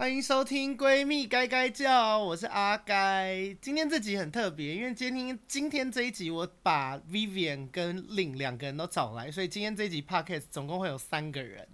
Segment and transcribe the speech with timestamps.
[0.00, 3.54] 欢迎收听《闺蜜该该叫》，我是阿该。
[3.60, 11.68] 今天这集很特别，因为今天今天这一集我把 Vivian 跟 Lin 两个人都找来，所以今天这一集 Podcast 总共会有三个人。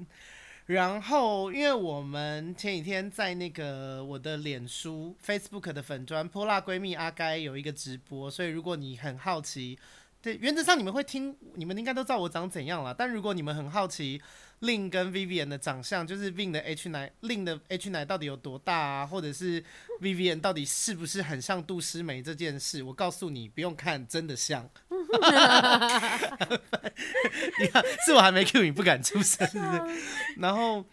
[0.64, 9.78] 然后，因为我们前几天在那个我的脸书 Facebook 的粉专泼辣闺蜜阿该有一个直播，所以如果你很好奇，
[10.26, 12.92] 对，原则上你们会听，你们应该都知道我长怎样了。
[12.92, 14.20] 但如果你们很好奇
[14.62, 19.06] ，Lin 跟 Vivian 的长相，就是 Vin 的 H 奶，Lin 的 H 奶到底有多大啊？
[19.06, 19.62] 或者是
[20.00, 22.82] Vivian 到底是不是很像杜诗梅这件事？
[22.82, 24.68] 我告诉你，不用看，真的像。
[27.60, 29.80] 你看，是我还没 Q 你，不敢出声，是不是？
[30.38, 30.84] 然后，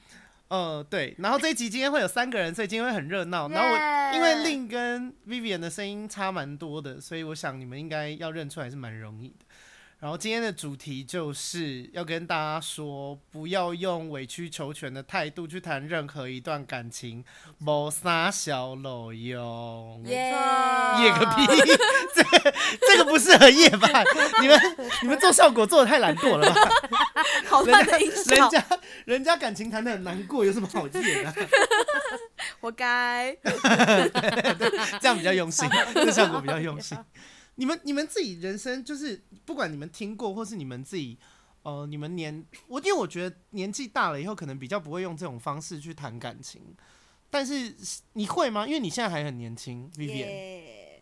[0.50, 3.50] 呃，对，然后这一集今天会有三个人，所以今天会很热闹。
[3.50, 9.46] 然后我因为 Lin 跟 Vivian 的声音差蛮多的，所以我想你们应该要认出来是蛮容易的。
[10.03, 17.23] 然后今天的主题就是要跟大家说，不要用委曲求全的态度去谈任何一段感情，
[17.57, 20.03] 谋杀小老用。
[20.03, 20.35] 耶，
[20.99, 21.48] 耶个屁！
[22.13, 22.54] 这个、
[22.85, 23.87] 这个不适合夜吧？
[24.41, 24.60] 你们
[25.04, 26.70] 你们做效果做的太懒惰了吧？
[27.48, 28.35] 好烂的音效。
[28.35, 28.65] 人家
[29.05, 31.34] 人家感情谈的很难过，有什么好夜的？
[32.60, 33.34] 活该。
[34.99, 36.98] 这样比较用心，这效果比较用心。
[37.55, 41.18] 你们你们自己人生就是不管你们听过或是你们自己，
[41.62, 46.62] 呃，你们年我因为我觉得年纪大了以后可能比较不会用这种方式去谈感情，
[47.29, 47.76] 但是
[48.13, 48.65] 你会吗？
[48.65, 50.27] 因为你现在还很年轻，Vivian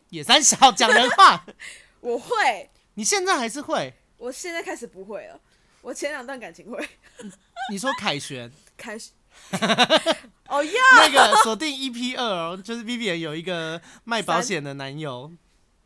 [0.09, 1.45] 也三小讲人话，
[2.01, 3.93] 我会，你现在还是会？
[4.17, 5.39] 我现在开始不会了，
[5.81, 6.85] 我前两段感情会。
[7.71, 9.13] 你说凯旋， 凯旋，
[10.47, 15.31] 哦呀，那个锁定 EP 二哦，就是 Vivian 有一个卖保险的男友，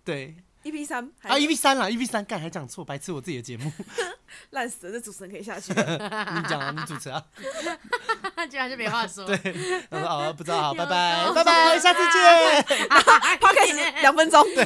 [0.04, 0.36] 对。
[0.66, 3.72] E P 三啊，E P 三啦，E P 三，干还讲错，白痴我自己的节目，
[4.50, 5.72] 烂死了，这主持人可以下去。
[5.78, 7.24] 你讲啊，你主持啊，
[8.50, 9.28] 居然就没话说。
[9.28, 9.38] 对，
[9.92, 12.64] 他说哦，不知道，好，拜拜，拜拜，下次见。
[13.40, 14.66] 抛，开始两分钟，对，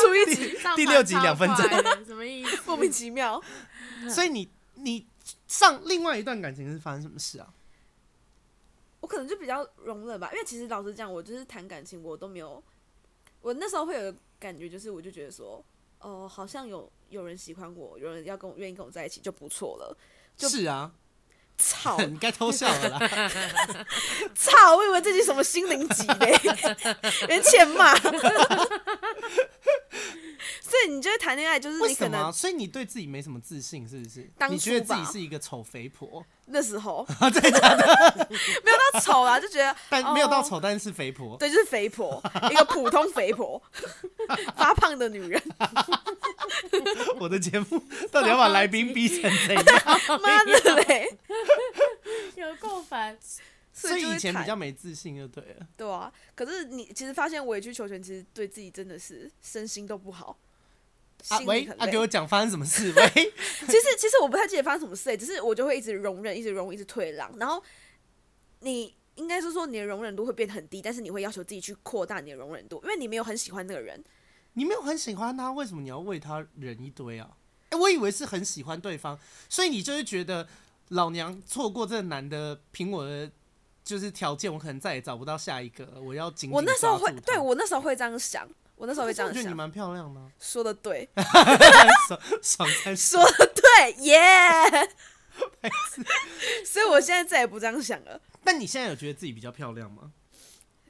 [0.00, 1.68] 出一集，第六集两分钟，
[2.06, 2.62] 什么意思？
[2.64, 3.38] 莫名其妙。
[4.08, 5.06] 所以你你
[5.46, 7.52] 上另外一段感情是发生什么事啊？
[9.00, 12.64] 我可能就比较容忍吧，因为其实老实讲，我就是谈感情，我都没有，
[13.42, 14.14] 我那时候会有。
[14.42, 15.64] 感觉就是，我就觉得说，
[16.00, 19.96] 哦、呃，好像有有人喜欢我，有人要跟我愿意跟我在一起就不错了。
[20.36, 20.92] 就是啊，
[21.56, 22.98] 操， 你该偷笑了啦。
[24.34, 26.36] 操，我以为自己什么心灵级嘞，
[27.30, 27.94] 人欠骂。
[30.60, 34.28] 所以你觉得谈恋爱就是你可能，所以你对自己没什么自信，是不是？
[34.36, 36.24] 當你觉得自己是一个丑肥婆？
[36.46, 38.28] 那时候 真的假的？
[38.64, 41.36] 没有到丑啊，就觉得，但没有到丑，但是肥婆。
[41.38, 43.60] 对，就是肥婆， 一个普通肥婆，
[44.56, 45.42] 发胖的女人。
[47.18, 50.20] 我的节目到底要把来宾逼成怎样？
[50.20, 51.18] 妈的嘞！
[52.36, 53.16] 有够烦。
[53.74, 55.66] 所以以前比较没自信就对了。
[55.78, 60.36] 对啊，可是你其实发现委曲求全，其实对自己真的是身心都不好。
[61.28, 62.92] 啊喂，啊给我讲发生什么事？
[62.96, 63.06] 喂，
[63.66, 67.30] 其实其实我不太记得发生什么事，只是我就会一直容忍，一直容忍，一直退让。
[67.38, 67.62] 然后
[68.60, 74.02] 你应该是说你的容忍度会变很低，但是你会要求自己去扩大你的容忍度，因为你没有很喜欢那个人。
[74.54, 77.30] 你没有很喜欢他，为什么你要为他忍一堆啊？
[77.70, 79.18] 哎、欸，我以为是很喜欢对方，
[79.48, 80.46] 所以你就是觉得
[80.88, 83.30] 老娘错过这个男的，凭我的
[83.82, 86.52] 就是条件，我可能再也找不到下一个，我要紧紧。
[86.52, 88.46] 我那时候会，对我那时候会这样想。
[88.82, 90.20] 我那时候会这样想，我觉得你蛮漂亮的。
[90.40, 91.08] 说的对，
[92.08, 94.18] 爽爽三说的对，耶！
[96.66, 98.20] 所以我现在再也不这样想了。
[98.42, 100.10] 但你现在有觉得自己比较漂亮吗？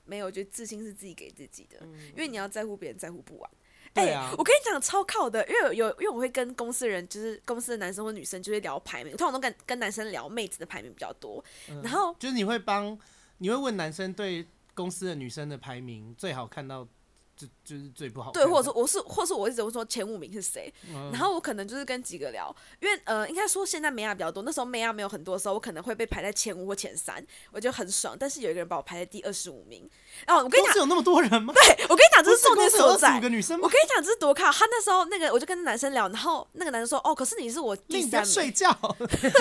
[0.07, 3.51] 没有，我觉得自信是自己给自己的，嗯、因为你要在乎别人，在乎不完。
[3.93, 9.13] 对啊，欸、我跟你讲超靠的，因为有因为我会跟公司的人，就是公司的男生或女生，就会聊排名。
[9.13, 12.99] 我通常都跟跟男生聊妹子的排名比较多，嗯、然后就是你会帮，
[13.37, 16.89] 你会问男生对公司的女生的排名最好看到。
[17.37, 18.31] 就就是最不好。
[18.31, 28.17] 对，或者说我是，或是我一直会说前五名是谁，嗯、然后我可能就是跟几个聊，因为呃，应该说现在美亚比较多，那时候美亚没有很多的时候，我可能会被排在前五或前三，我就很爽。
[28.19, 29.89] 但是有一个人把我排在第二十五名，
[30.27, 31.53] 哦，我跟你讲，有那么多人吗？
[31.55, 33.19] 对，我跟你讲，这是重点所在。
[33.21, 33.59] 个女生？
[33.61, 34.51] 我跟你讲，这是多靠。
[34.53, 38.31] 他那时候那个，我就跟男生聊，然后那个男生说，哦，可是你是我第三名。
[38.33, 38.77] 睡觉，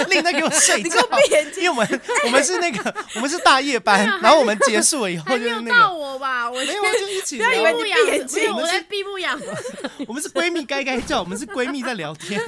[0.08, 0.84] 另在给我睡觉。
[0.84, 5.72] 你给我闭眼睛，因为我们 我们是那个我们是大夜班，然后我们结束了以后就是那个。
[5.72, 7.38] 到我吧，我没有就一起。
[7.38, 8.54] 不要以为你闭眼睛。
[8.54, 9.40] 我在闭不养，
[10.08, 12.42] 我们是闺蜜该该叫，我们是闺蜜在聊天，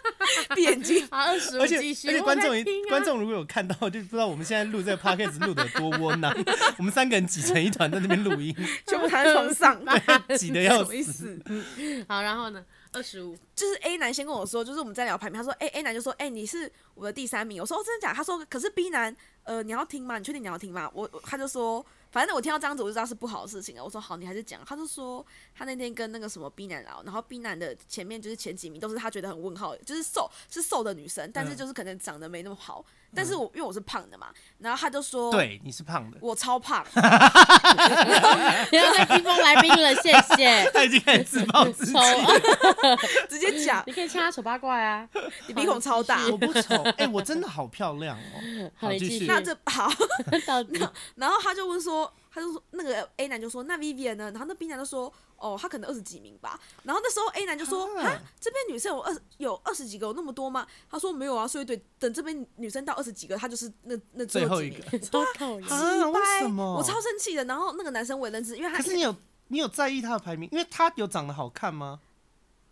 [0.54, 6.34] 闭眼睛，而且而且观众观众如果有看到，就不知道我们现在录这个 podcast 录的有多窝囊。
[6.78, 8.54] 我们三个人挤成一团在那边录音，
[8.86, 9.80] 全部躺在床上，
[10.36, 11.38] 挤的要死。
[12.08, 12.64] 好，然后呢？
[12.90, 17.60] 二十五，就是 A 男先跟我说，就是我们在聊排名，他说，哎，A 男就说，哎，你是我的第三名。
[17.60, 18.14] 我说，哦，真的假的？
[18.14, 19.14] 他说，可是 B 男。
[19.44, 20.18] 呃，你要听吗？
[20.18, 20.90] 你确定你要听吗？
[20.94, 21.84] 我他就说。
[22.10, 23.84] 反正我听到这样子，我就知道是不好的事情了。
[23.84, 24.64] 我说好，你还是讲。
[24.64, 25.24] 他就说
[25.54, 32.84] 他那天跟那个什么 B 男聊，然后 B 男的前面就是前几名都是他觉得很问号，就是瘦是瘦的女生，但是就是可能长得没那么好。
[33.07, 34.28] 嗯、但是我因为我是胖的嘛，
[34.58, 36.84] 然后他就说，对，你是胖的，我超胖。
[38.70, 40.70] 不要再逼疯来宾了，谢谢。
[40.74, 41.92] 他已经开始自暴自弃，
[43.28, 45.08] 直接讲，你可以掐他丑八怪啊，
[45.46, 48.70] 你鼻孔超大，我不丑，哎、欸，我真的好漂亮哦。
[48.76, 49.26] 好，继续。
[49.26, 49.90] 那这好，
[51.16, 52.12] 然后他就问说。
[52.38, 54.30] 他就说那个 A 男就说那 Vivian 呢？
[54.30, 56.58] 然后那 B 男就说哦，他可能二十几名吧。
[56.84, 60.66] 然后那时候 A 男就说啊，这边女生有二有二十几个，有那么多吗？
[60.90, 64.98] 他说没有啊，所以对，等这边女生到二十几个，他就是那那最后一个。
[65.10, 66.08] 多讨厌 啊！
[66.10, 66.76] 为什么？
[66.76, 67.44] 我超生气的。
[67.44, 69.14] 然后那个男生我也认识，因为他可是你有
[69.48, 72.00] 你有在意他的排名，因为他有长得好看吗？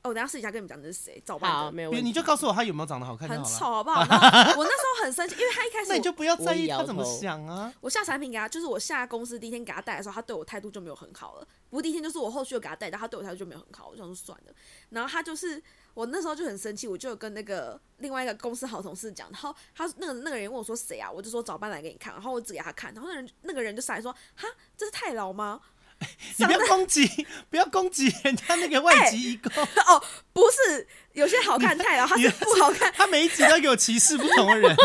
[0.07, 2.07] 我等下试一下跟你们讲这是谁，找不到，没有问题。
[2.07, 4.01] 你就告诉我他有没有长得好看，很丑好不好？
[4.03, 7.73] 我那时候很生气，因为他一开始那你就不要在意他怎么想啊。
[7.81, 11.47] 我下产品给他，就是我下公司第一天给他带的时候，他对我态度就没有很好了。
[11.69, 14.53] 不过第一天就是我后续又给他带，但他对我态度就没有很好，我就想说算了。
[14.91, 15.61] 然后他就是
[15.95, 21.11] 我那时候就很生气，我就有跟那个另外一个公司好同事讲，然后他那个那个人问我说谁啊？
[21.11, 25.61] 我就说早班来给你看，然后我指给他看，然后那人那个人就上来说哈，这是太老吗？
[26.37, 30.03] 你不要攻击， 不要攻击人家那个外籍移工、欸、哦，
[30.33, 34.77] 不是有些好看太了， 他是不好看，他每一集都给我歧视不同的人，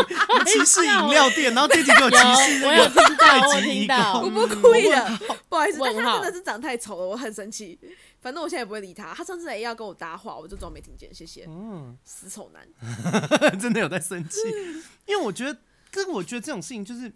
[0.46, 5.20] 歧视饮料店，然后这集给我歧视那个外籍移工，我不故意的，
[5.50, 7.78] 不好意思，但他真的是长太丑了，我很生气。
[8.22, 11.44] 反正我现在也不会理他，他上次也要跟我搭话，我就装没听见，谢谢。
[11.46, 14.38] 嗯，死丑男，真的有在生气，
[15.06, 15.58] 因为我觉得，
[15.90, 17.12] 跟我觉得这种事情就是。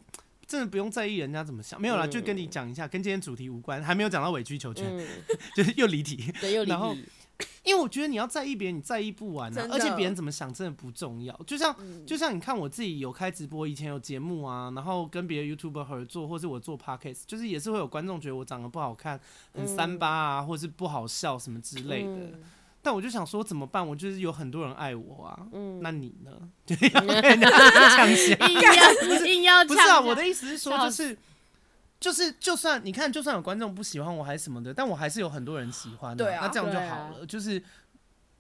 [0.46, 5.06] 真的不用在意人家怎么想，没有啦，嗯、就跟你讲一下，跟今天主题无关，还没有讲到委曲求全，嗯、
[5.56, 6.32] 就是又离题。
[6.40, 6.70] 对，又离题。
[6.70, 6.96] 然后，
[7.64, 11.34] 因为我觉得你要在意别人，你在意不完啊，而且别人怎么想真的不重要。
[11.46, 19.20] 就像，嗯、就像你看我自己有开直播，以前有节目啊，然后跟别的 YouTuber 合作，或是我做 Podcast，就是也是会有观众觉得我长得不好看，
[19.52, 22.08] 很三八啊，或是不好笑什么之类的。
[22.08, 22.42] 嗯
[22.86, 23.84] 但我就想说怎么办？
[23.84, 26.30] 我就是有很多人爱我啊，嗯，那你呢？
[26.64, 27.50] 就要跟人家
[27.96, 30.00] 抢先，硬要硬要不是啊？
[30.00, 31.18] 我的意思是说，就是
[31.98, 37.60] 就是，就算你看，就算有观众不喜欢我还是什么的，但我还是有很多人喜欢的，对啊，那这样就好了，就是。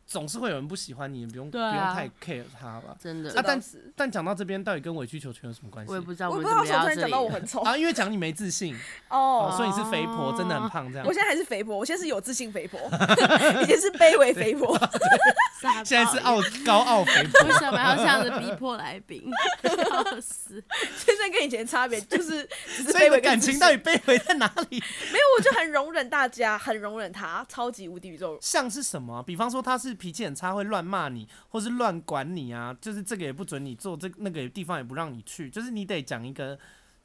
[0.06, 2.96] 总是会有人不喜欢你，你不用、啊、不用太 care 他吧。
[2.98, 3.30] 真的。
[3.34, 3.60] 啊，但
[3.96, 5.90] 但讲到这边，到底跟委曲求全有什么关系？
[5.90, 6.30] 我也不知道。
[6.30, 8.76] 我不知道，突然讲到我很丑啊，因为讲你没自信
[9.08, 11.06] 哦，所以你是肥婆，真的很胖这样。
[11.06, 12.80] 我现在还是肥婆，我现在是有自信肥婆，
[13.62, 14.78] 以前是卑微肥婆，
[15.84, 17.48] 现在是傲高傲肥婆。
[17.48, 19.28] 为什么要这样子逼迫来宾？
[19.64, 20.62] 笑死！
[20.96, 22.48] 现在跟以前差别就是，
[22.92, 24.78] 所以感情到底卑微在哪里？
[25.12, 28.38] 没有，我就很容忍大家，很容忍他，超级无敌宇宙。
[28.40, 29.20] 像是什么？
[29.24, 29.96] 比方说他是。
[29.96, 36.56] 脾气很差，会乱骂你，或是乱管你啊，就是这个也不准你做，这那个地方也不让你去，就是你得讲一个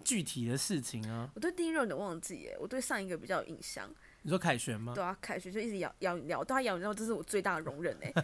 [0.04, 1.30] 具体的事情啊。
[1.34, 3.90] 我对第一任有点忘记耶，我对上一个比较有印象。
[4.24, 4.94] 你说凯旋吗？
[4.94, 8.14] 对啊，凯旋就一直咬咬饮料，对他咬饮料，这是我最大的容忍哎。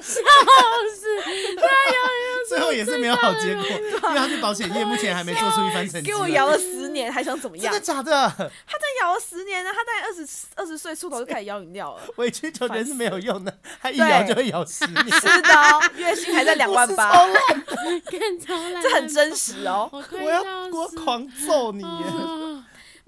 [0.00, 0.20] 笑
[0.94, 1.06] 死！
[1.56, 1.98] 对啊
[2.48, 6.06] 最后也是没有好结果，因为他是保险业，目前还没做出一番成绩。
[6.06, 7.72] 给我摇了十年，还想怎么样？
[7.72, 8.28] 真的假的？
[8.30, 12.02] 他在摇了十年呢，他在二十二十岁出头就开始摇饮料了。
[12.16, 15.04] 委曲求全是没有用的，他一摇就会摇十年。
[15.10, 17.64] 是的，月薪还在两万八，超烂，
[18.82, 19.88] 这很真实哦。
[19.92, 21.84] 我要我狂揍你！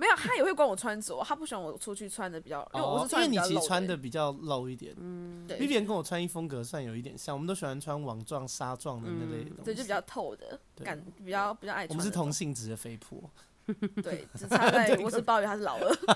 [0.00, 4.94] 没有，他也会管我穿着，他不喜欢我出去穿的比较，因为我是穿因为你其实穿的比较露一点。
[4.96, 5.58] 嗯，对。
[5.58, 9.44] Vivian 跟我穿衣风格算有一点像，我们都喜欢穿网状、纱状的那类。
[9.64, 11.88] 对，就比较透的感，比较比较爱穿。
[11.88, 13.18] 我们是同性质的肥婆。
[14.02, 15.98] 对，只 差在我是鲍鱼，他是老二。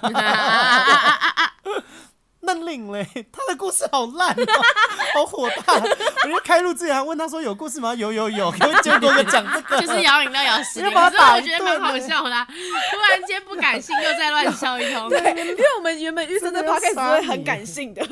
[2.44, 4.62] 那令嘞，他的故事好烂哦，
[5.14, 5.74] 好火大！
[5.74, 7.94] 我就开录之前还问他说有故事吗？
[7.94, 12.46] 有有有，给我结果讲这个，就是摇饮料摇十年，可是我觉得蛮好笑的。
[12.90, 15.08] 突然间不感性，又在乱笑一通。
[15.08, 18.04] 对，因为我们原本预设的 podcast 会很感性的，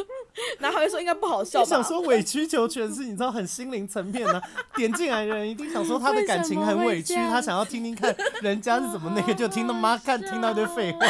[0.60, 1.60] 然后还会说应该不好笑。
[1.60, 4.40] 我想说委曲求全是，你知道很心灵层面的，
[4.76, 11.00] 点进来的人一定想说他的感情很委屈，他想要听听看人家是怎么那个，就听到妈看听到一堆废话。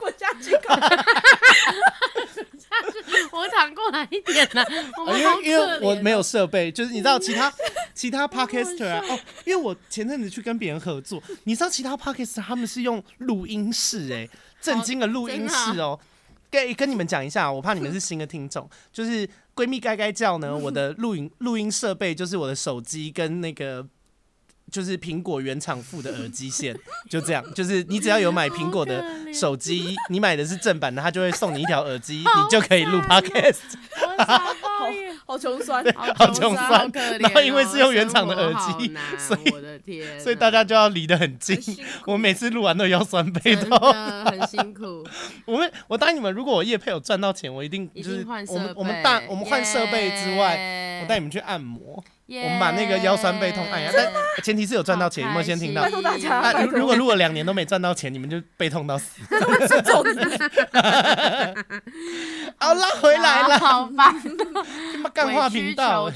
[0.00, 0.78] 我下去看。
[3.32, 4.64] 我躺过来一点呢，
[5.16, 7.52] 因为因为我没有设备，就是你知道其他
[7.94, 14.28] 其他 podcaster 啊，哦，因为我前阵子去跟别人合作，你知道其他 podcaster 他们是用录音室哎，
[14.60, 15.98] 正经的录音室哦，
[16.50, 23.86] 跟跟你们讲一下，我怕你们是新的听众，就是闺蜜该该叫呢，我的录音录音设备就是我的手机跟那个。
[24.70, 26.76] 就是苹果原厂附的耳机线，
[27.08, 27.44] 就这样。
[27.54, 33.58] 就是你只要有买苹果的手机，你买的是正版的，他就会送你一条耳机，你就可以录 podcast。
[34.18, 34.36] 好
[35.26, 36.90] 好穷酸，好穷酸。
[37.20, 41.58] 然后因为是用原厂的耳机，所以我的天，所以大家就要离得很近。
[42.06, 43.78] 我每次录完都腰酸背痛，
[44.24, 45.06] 很辛苦。
[45.44, 52.02] 我们我答应你们，如果我叶配有赚到钱，我一定就是我们我们大我们换设备之外，我带你们去按摩。
[52.30, 55.80] 我们把那个腰酸背痛按压，但前提是有赚到钱，有没有先听到？
[55.82, 59.22] 拜托大家，如果如果两年都没赚到钱，你们就背痛到死。
[62.58, 64.14] 好，拉回来了，好吧。
[65.14, 66.10] 干话频道，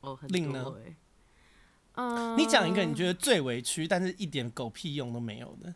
[0.00, 0.66] 哦， 令呢？
[1.94, 5.74] 嗯，你讲一个你觉得最委屈，但是一点狗屁用都没有的。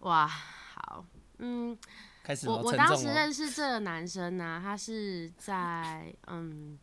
[0.00, 1.04] 哇，好，
[1.38, 1.76] 嗯。
[2.22, 6.78] 开始我我当时认识这个男生呢、啊，他是在嗯，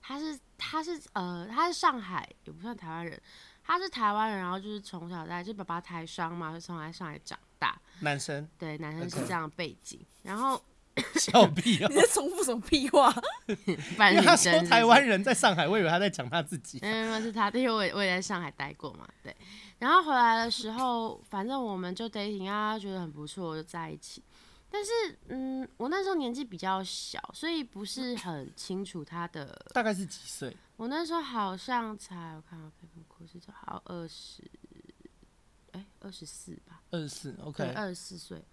[0.00, 3.20] 他是他是呃他是上海也不算台湾人，
[3.62, 7.78] 他是台湾人，然后就是从小在就爸爸台商嘛，就从来上海长大。
[8.00, 10.62] 男生对，男生是这样的背景，然后
[11.16, 13.14] 笑屁哦，你在重复什么屁话？
[13.96, 16.78] 反正他说台湾人在上海，我以为他在讲他自己。
[16.82, 19.36] 嗯，那是他，因为我也我也在上海待过嘛，对。
[19.78, 24.22] 然后回来的时候，反正我们就 dating 啊，觉得很不错，就在一起。
[24.70, 24.90] 但是，
[25.28, 29.54] 嗯，我那时候年纪比较小，所以不是很清楚他的。
[29.72, 30.56] 大概是几岁？
[30.76, 34.42] 我那时候好像才我看我看看，故事就好二十，
[35.72, 36.82] 哎，二十四吧。
[36.90, 38.44] 二十四，OK，二十四岁。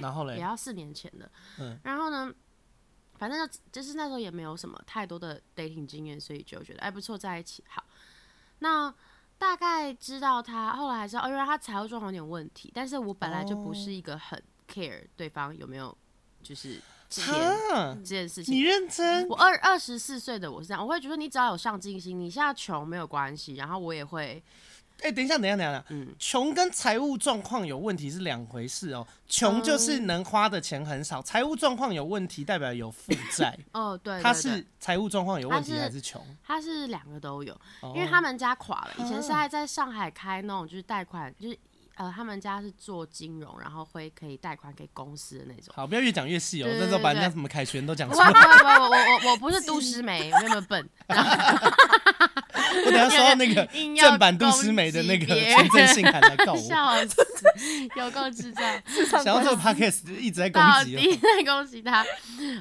[0.00, 0.36] 然后嘞？
[0.36, 1.30] 也要四年前的。
[1.58, 1.78] 嗯。
[1.82, 2.32] 然后呢，
[3.14, 7.82] 反正就就是那时候也没有什么太多的 dating 经验，所以就觉得哎不错，在一起好。
[8.58, 8.94] 那。
[9.44, 15.96] 大概知道他后来还是哦，原来他财务状况有点问题，但是我本来就不是一个很 care 对方有没有
[16.42, 17.24] 就是钱
[17.98, 18.54] 这件事情。
[18.54, 19.28] 你认真？
[19.28, 24.42] 我二二十四岁的我是这样，我会觉得你只要有上进心，你现在穷没有关系，然后我也会。
[25.02, 29.06] 哎、欸，等一下，等一下，等一下，嗯，穷跟财务状况有问题是两回事哦。
[29.28, 33.54] 穷就是能花的钱很少，财、嗯、务状况有问题代表有负债。
[33.72, 36.24] 哦，对，他是财务状况有问题还是穷？
[36.42, 37.54] 他是两个都有，
[37.94, 38.94] 因为他们家垮了。
[38.98, 41.58] 以前是还在上海开那种就是贷款，就是
[41.96, 45.74] 呃，他们家是做金融，然后会可以贷款给公司的那种。
[45.76, 48.26] 好，不要越讲越细哦，那时候把人家什么凯旋都讲出来。
[48.26, 50.88] 不不不，我我我不是杜诗梅，我那么笨。
[52.86, 53.66] 我等下收到那个
[53.96, 57.16] 正版杜诗梅的那个存证信函来告我，笑死，
[57.96, 58.64] 有够智障！
[59.22, 62.04] 想要做 podcast 一直在攻击，一直在攻击他。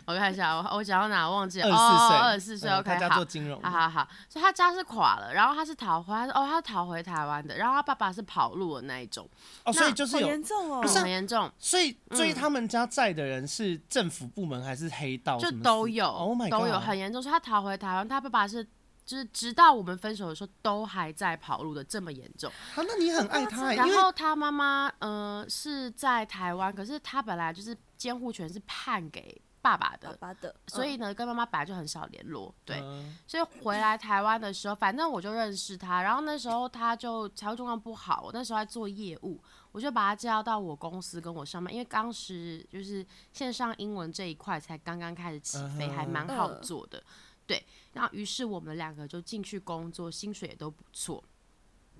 [0.05, 1.67] 我看一下，我我讲到哪我忘记了。
[1.67, 4.08] 二十四岁，二十四岁，OK，他家做金融，好好好。
[4.29, 9.27] 所以他家是垮了，然后他是逃回，他是哦，他逃回台湾的，然后他爸爸是跑路的那一种。
[9.63, 11.51] 哦，所以就是有严重哦，很严重。
[11.58, 15.38] 所以追他们家债的人是政府部门还是黑道？
[15.38, 17.22] 就都有，Oh 都有很严重。
[17.22, 18.67] 所以他逃回台湾，他爸爸是。
[19.06, 22.52] 就是直到我们分手的时候，都还在跑路的这么严重。
[22.76, 23.74] 啊，那你很爱他。
[23.74, 32.54] 然后他妈妈，呃，是在台湾，可是他本来就是监护权是判给爸爸的，爸爸的，所以呢，跟妈妈本来就很少联络。
[32.66, 36.02] 对，嗯、所以回来台湾的时候，反正我就认识他。
[36.02, 39.42] 然后那时候他就财务状况不好，我那时候在做业务，
[39.72, 47.02] 我就把他介绍到我公司跟我上班，因为当时就是线上英文这一块才刚刚开始起飞，嗯、还蛮好做的。
[47.46, 51.24] 对，然后于是我们两个就进去工作，薪水也都不错。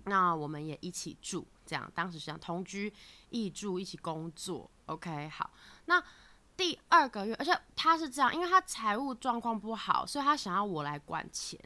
[0.06, 2.94] 那我们也一起住，这样当时是这样同居，
[3.30, 4.70] 一起住，一起工作。
[4.88, 5.52] OK，好。
[5.86, 6.04] 那
[6.58, 11.60] 第二个月，而且他是这样，因为他财务状况不好，所以他想要我来管钱。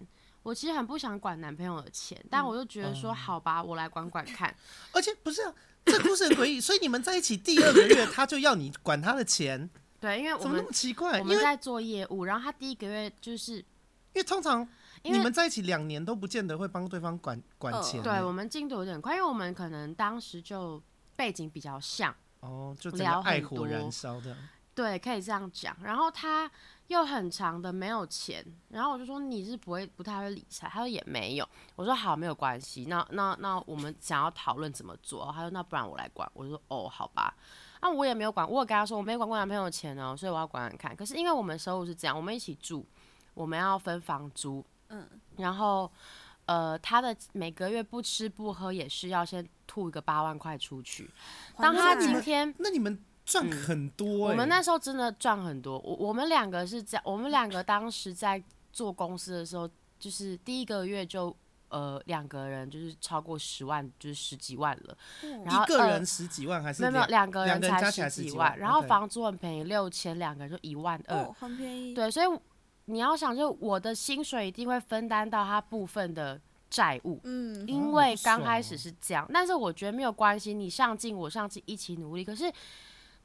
[0.44, 4.56] 我其实很不想管男朋友的钱，但我就觉得说，好吧，我来管管看。
[4.94, 5.54] 而且不是啊，
[5.84, 9.70] 这故事很诡异，所以你们在一起第二个月，他就要你管他的钱。
[10.00, 11.20] 对，因为我们怎么那么奇怪？
[11.20, 13.66] 我们在做业务，然后他第一个月就是，因
[14.16, 14.68] 为通常
[15.04, 18.02] 你们在一起两年都不见得会帮对方管管钱。
[18.04, 20.82] 对，我们进度有点快，因为我们可能当时就
[21.16, 24.38] 背景比较像，哦，就聊爱火燃烧的。
[24.76, 25.76] 对，可以这样讲。
[25.82, 26.50] 然后他
[26.90, 31.50] 又很长的没有钱，然后我就说你是不会不太会理财，他说也没有。
[31.76, 32.86] 我说好，没有关系。
[32.86, 36.30] 那那那我们想要讨论怎么做，他说那不然我来管。
[36.36, 37.36] 我说哦，好吧。
[37.82, 40.96] 那、啊、我也没有管，我有跟他说我没有管过男朋友的钱哦，所以我要管管看。
[40.96, 42.86] 可是因为我们收入是这样，我们一起住，
[43.34, 45.08] 我们要分房租，嗯，
[45.38, 45.92] 然后
[46.46, 51.10] 呃，他的每个月不吃不喝也是要先吐一个八万块出去。
[51.58, 55.78] 当他今天，那你们赚很多、欸嗯，我们那时候真的赚很多。
[55.80, 59.70] 我我们两个是这样，我们两个当时在做公司的时候，
[60.00, 61.36] 就是第一个月就。
[61.70, 64.98] 呃，两个人就是超过十万，就是十几万了。
[65.24, 66.82] 嗯、然后一个人十几万还是？
[66.82, 68.58] 没有没有，两个人才十几几万。
[68.58, 71.94] 然后房租很便宜，六千，两个人就一万二，哦，很便宜。
[71.94, 72.26] 对，所以
[72.86, 77.20] 你要想，就我的薪水一定会分担到他部分的债务。
[77.24, 82.24] 嗯，因为刚开始是这样，哦、但是我觉得没有关系，你上进我上进，一起努力。
[82.24, 82.52] 可是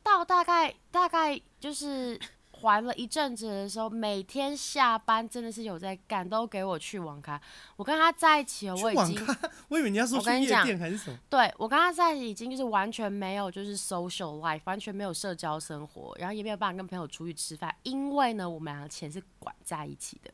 [0.03, 2.19] 到大概大概就是
[2.63, 7.39] 还了一阵子的时候，每天下班真的是有在干，都给我去网咖。
[7.77, 9.37] 我跟他在一起了，我已经，
[9.69, 11.19] 我以为你要说去夜店还是什么？
[11.29, 20.31] 对，我跟他在一起已经就是完全没有就是 social life，完全没有社交生活，然后也没有办法跟朋友出去吃饭，因为呢，我们两个钱是管在一起的。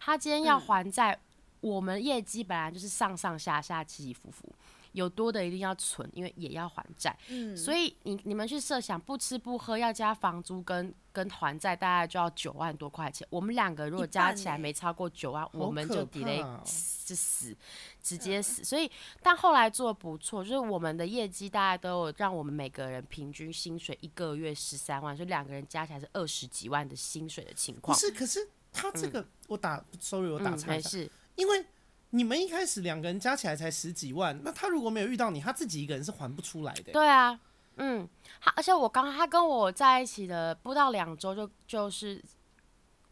[0.00, 1.18] 他今天要还债，嗯、
[1.60, 4.50] 我们业绩本来就是上上下下起起伏伏。
[4.96, 7.14] 有多的一定要存，因为也要还债。
[7.28, 13.28] 嗯，所以你你们去设想，不吃不喝要加房租跟跟还债，大概就要九万多块钱。
[13.30, 17.54] 我们两个如果加起来没超过九万，欸、我们就 delay 是死，
[18.02, 18.64] 直接死。
[18.64, 18.90] 所以，
[19.22, 27.94] 但后来做的不错，就是我们的业绩大概都有让我们每个人平均薪水一个月十三万，所以两个人加起来是二十几万的薪水的情况。
[27.94, 31.66] 不是，可是他这个、嗯、我打，sorry，我打岔一下，没事，因为。
[32.10, 36.92] 你们一开始两个人加起来才十几万，那他如果没有遇到你，他自己一个人是还不出来的。
[36.92, 37.38] 对啊，
[37.76, 38.08] 嗯，
[38.40, 42.22] 他而且我刚他跟我在一起的不到两周就就是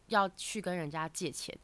[0.07, 1.55] 要去跟人家借钱。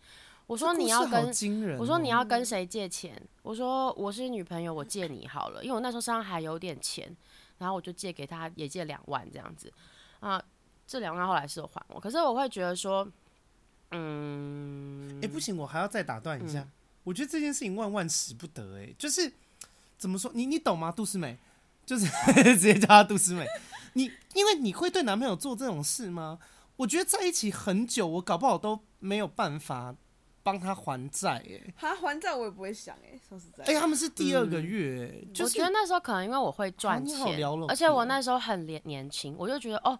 [0.45, 3.15] 我说你要跟，哦、我说你要跟谁借钱？
[3.41, 7.15] 我说我是女朋友，我借你好了，因为我那时候身上还有点钱，
[7.57, 9.71] 然后我就借给他，也借两万这样子
[10.19, 10.43] 啊。
[10.85, 13.07] 这两万后来是有还我，可是我会觉得说，
[13.91, 16.59] 嗯，哎、欸，不行，我还要再打断一下。
[16.59, 16.71] 嗯
[17.03, 19.31] 我觉得这件事情万万使不得哎、欸，就是
[19.98, 20.91] 怎么说，你你懂吗？
[20.91, 21.38] 杜思美，
[21.86, 22.05] 就是
[22.43, 23.48] 直接叫她杜思美。
[23.93, 26.39] 你因为你会对男朋友做这种事吗？
[26.77, 29.96] 我觉得在一起很久，我搞不好都没有办法
[30.43, 31.74] 帮他还债哎、欸。
[31.77, 33.63] 他还债我也不会想哎、欸，说实在。
[33.65, 37.17] 哎、欸，他们是第二个月、欸嗯就是，我觉得那时候可能因为我会赚钱，
[37.67, 39.98] 而且我那时候很年年轻，我就觉得哦，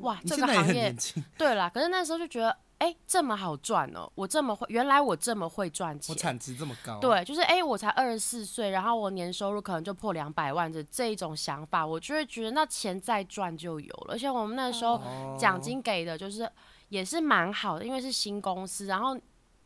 [0.00, 0.94] 哇，这个行业，
[1.36, 1.68] 对啦。
[1.68, 2.56] 可是那时候就觉得。
[2.78, 4.10] 哎、欸，这么好赚哦！
[4.14, 6.98] 我这么会，原来我这么会赚钱，我产值这么高。
[7.00, 14.14] 对，就是哎、欸，我才二十四岁，然后我年收入可能就破两百万的这一种想法，我就会觉得那钱再赚就有了。
[14.14, 15.00] 而且我们那时候
[15.38, 16.50] 奖金给的就是
[16.90, 19.18] 也是蛮好的，因为是新公司，然后。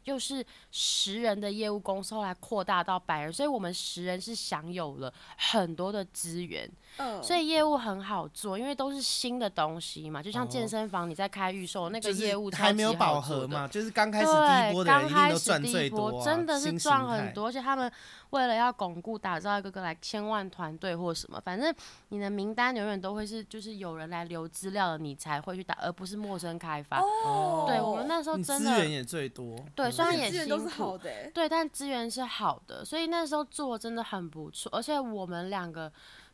[0.04, 17.90] 又是十人的业务公司，后来扩大到百人，所以我们十人是享有了很多的资源，嗯，所以业务很好做，因为都是新的东西嘛，就像健身房你在开预售、哦、那个业务还没有饱和嘛，就是刚开始第一波的人一定都赚最多、啊，真的是赚很多，而且他们
[18.30, 21.74] 为了要巩固打造一个个来千万团队或什么，反正
[22.08, 27.00] 你的名单永远都会是就是有人来留资料的，你才会去打，而不是陌生开发。
[27.00, 29.90] 哦，对我们那时候真的资源也最多，对。
[29.90, 34.70] 虽然也辛苦，都是好的欸，对，但资源是好的，所以那时候做真的很不错。
[34.72, 35.92] 而且我们两个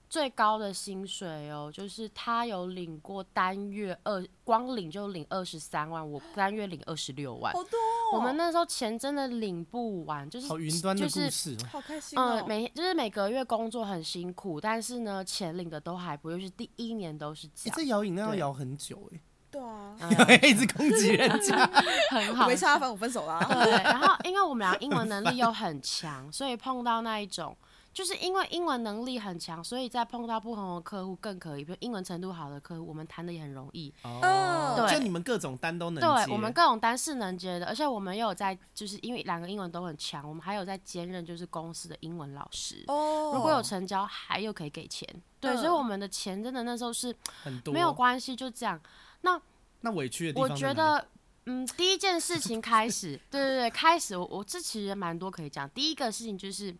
[0.09, 8.15] 最高的薪水哦，就是他有领过单月二，光领就领二十三万，我单月领二十六万，好多哦。
[8.15, 12.41] 我们那时候钱真的领不完，就是好云端的故事，好开心哦。
[12.41, 17.77] 嗯，每就是每个月工作很辛苦，但是呢，钱领的都还不错，就是第一年都是这样。
[17.77, 19.21] 这摇饮料要摇很久哎。
[19.49, 19.97] 对啊，
[20.43, 21.57] 一直攻击人家，
[22.11, 22.47] 很好。
[22.47, 23.41] 没差，分我分手了。
[23.49, 27.57] 对，然后因为我们俩英文能力又很强，所以碰到那一种，
[27.97, 33.91] 就是因为英文能力很强，所以在碰到不同的客户更可以，比如英文程度好的客户，我们谈的也很容易。
[34.03, 36.27] 哦，对，就你们各种单都能接。
[36.27, 42.85] 对，我们各种单是能接的，而且我们又有在，就是因为两个英文都很强，我们还有在兼任就是公司的英文老师。
[42.89, 45.09] 哦，如果有成交，还又可以给钱。
[45.41, 48.79] 对，所以我们的钱真的那时候是很多，没有关系，就这样。
[49.23, 49.41] 那
[49.81, 51.03] 那委屈的地方，我觉得，
[51.47, 55.67] 嗯，第一件事情开始，对对对，开始我我这其实蛮多可以讲。
[55.71, 56.77] 第一个事情就是，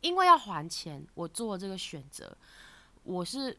[0.00, 2.36] 因为要还钱，我做这个选择，
[3.02, 3.56] 我是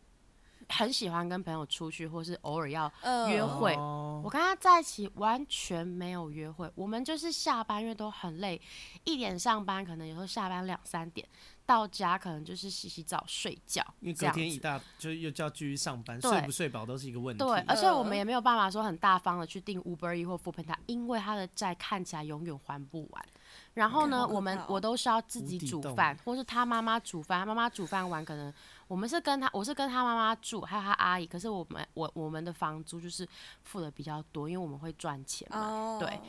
[0.69, 2.91] 很喜欢跟朋友出去，或是偶尔要
[3.29, 3.75] 约会。
[3.75, 8.61] 我跟他在一起完全没有约会，我们就是下班，因为都很累，
[9.03, 11.27] 一点上班，可能有时候下班两三点。
[11.63, 17.41] 到家可能就是洗洗澡睡觉，因为隔天一大就又就要继续上班，睡不睡饱都是一个问题。
[17.41, 23.25] 对，而且我们也没有办法说很大方的去订 Uber E 或 Foodpanda，因为他的债看起来永远还不完。
[23.73, 28.53] 然后呢，我们我都是要自己煮饭，或是他妈妈煮饭，妈妈煮饭完可能。
[28.87, 31.25] 我们是跟他，我是跟他妈妈住，还有他阿姨。
[31.25, 33.25] 可是我们我我们的房租就是
[33.63, 35.93] 付的比较多，因为我们会赚钱嘛。
[35.93, 35.99] Oh.
[35.99, 36.19] 对。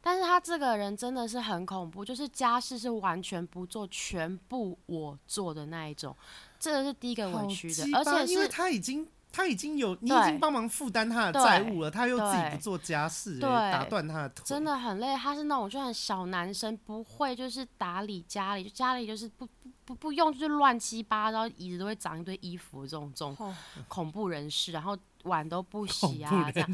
[0.00, 6.14] 但是他这个人真的是很恐怖，就是家事是完全不做，全部我做的那一种。
[6.60, 9.04] 这个是第一个委屈的，而且是因为他已经
[9.36, 15.14] 他已经有你已经帮忙负担他的债务了，他又自己不做家事，欸，对，打断他的腿，真的很累。
[15.14, 19.46] 他是那种就很小男生，不会就是打理家里，就家里就是不。
[19.84, 23.54] 不不用就是乱七八糟，椅子都会长一堆衣服，这种这种
[23.86, 26.68] 恐怖人士，然后碗都不洗啊，这样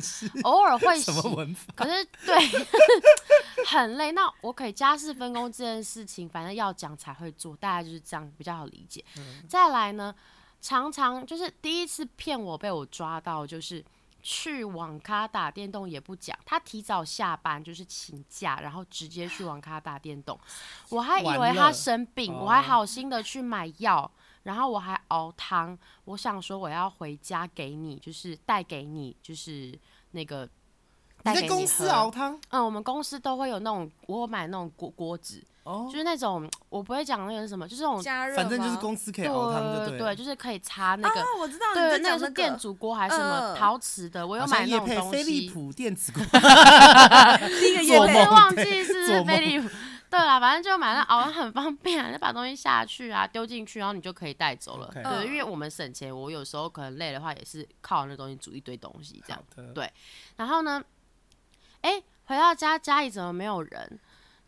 [0.44, 1.12] 偶尔会洗，
[1.77, 2.38] 可是对
[3.66, 4.12] 很累。
[4.12, 9.05] 那我可以家事分工这件事情，反正要讲才会做，大概就是这样比较好理解。
[9.18, 10.14] 嗯、再来呢，
[10.62, 13.85] 常常就是第一次骗我被我抓到，就是
[14.22, 20.38] 去网咖打电动也不讲，他提早下班就是请假，然后直接去网咖打电动。
[20.88, 24.09] 我还以为他生病，我还好心的去买药，
[24.44, 25.77] 然后我还熬汤。
[26.05, 29.77] 我想说我要回家给你，就是带给你，就是
[30.12, 30.48] 那个。
[31.25, 32.37] 你在公司熬汤？
[32.51, 41.20] 嗯，我们公司都会有那种，我买那种锅锅子，哦，就是那种我不会讲那个是什么，就是那种加热，反正就是公司可以熬汤的，对对，就是可以插那个。
[41.20, 44.27] 哦，我知道，对，那个是电煮锅还是什么陶瓷的？
[44.27, 45.11] 我有买那种东西。
[45.11, 46.22] 飞利浦电子锅。
[47.61, 49.68] 第一个 忘记是不是飞利浦。
[50.11, 54.90] 对啦，反正就买那熬汤很方便啊，就把东西下去啊，丢进去，然后你就可以带走了。
[54.92, 59.42] 对，因为我们省钱，我有时候可能累的话，也是靠那东西煮一堆东西这样。
[59.72, 59.90] 对，
[60.37, 60.83] 然后呢？
[61.81, 63.98] 哎，回到家，家里怎么没有人？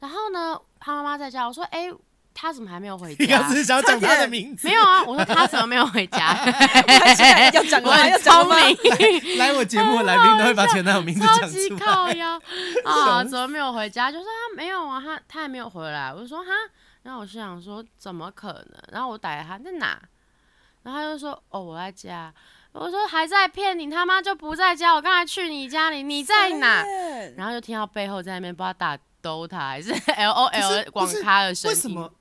[0.05, 1.47] 然后呢，他妈妈在家。
[1.47, 1.91] 我说：“哎，
[2.35, 4.69] 他怎么还没有回家？” 你只是想讲他的名字。
[4.69, 6.37] 没有啊，我说他怎么没有回家？
[7.55, 8.77] 要讲我很聪明。
[9.41, 11.49] 来我节目的来宾都会把前男友名字讲出来。
[11.49, 12.39] 超级靠腰
[12.85, 13.25] 啊！
[13.25, 14.13] 怎么没有回家？
[14.13, 16.13] 就说他没有啊，他他还没有回来。
[16.13, 16.51] 我就说哈，
[17.03, 18.83] 然后我是想说怎么可能？
[18.93, 19.99] 然后我打给他在哪？
[20.83, 22.31] 然后他就说：“哦，我在家。”
[22.73, 24.93] 我说还在骗你，他妈就不在家。
[24.93, 26.85] 我刚才去你家里，你在哪？
[27.37, 31.75] 然后就听到背后在那边不知道打 DOTA 还是 L O L 网咖的声音。
[31.75, 32.13] 为什么？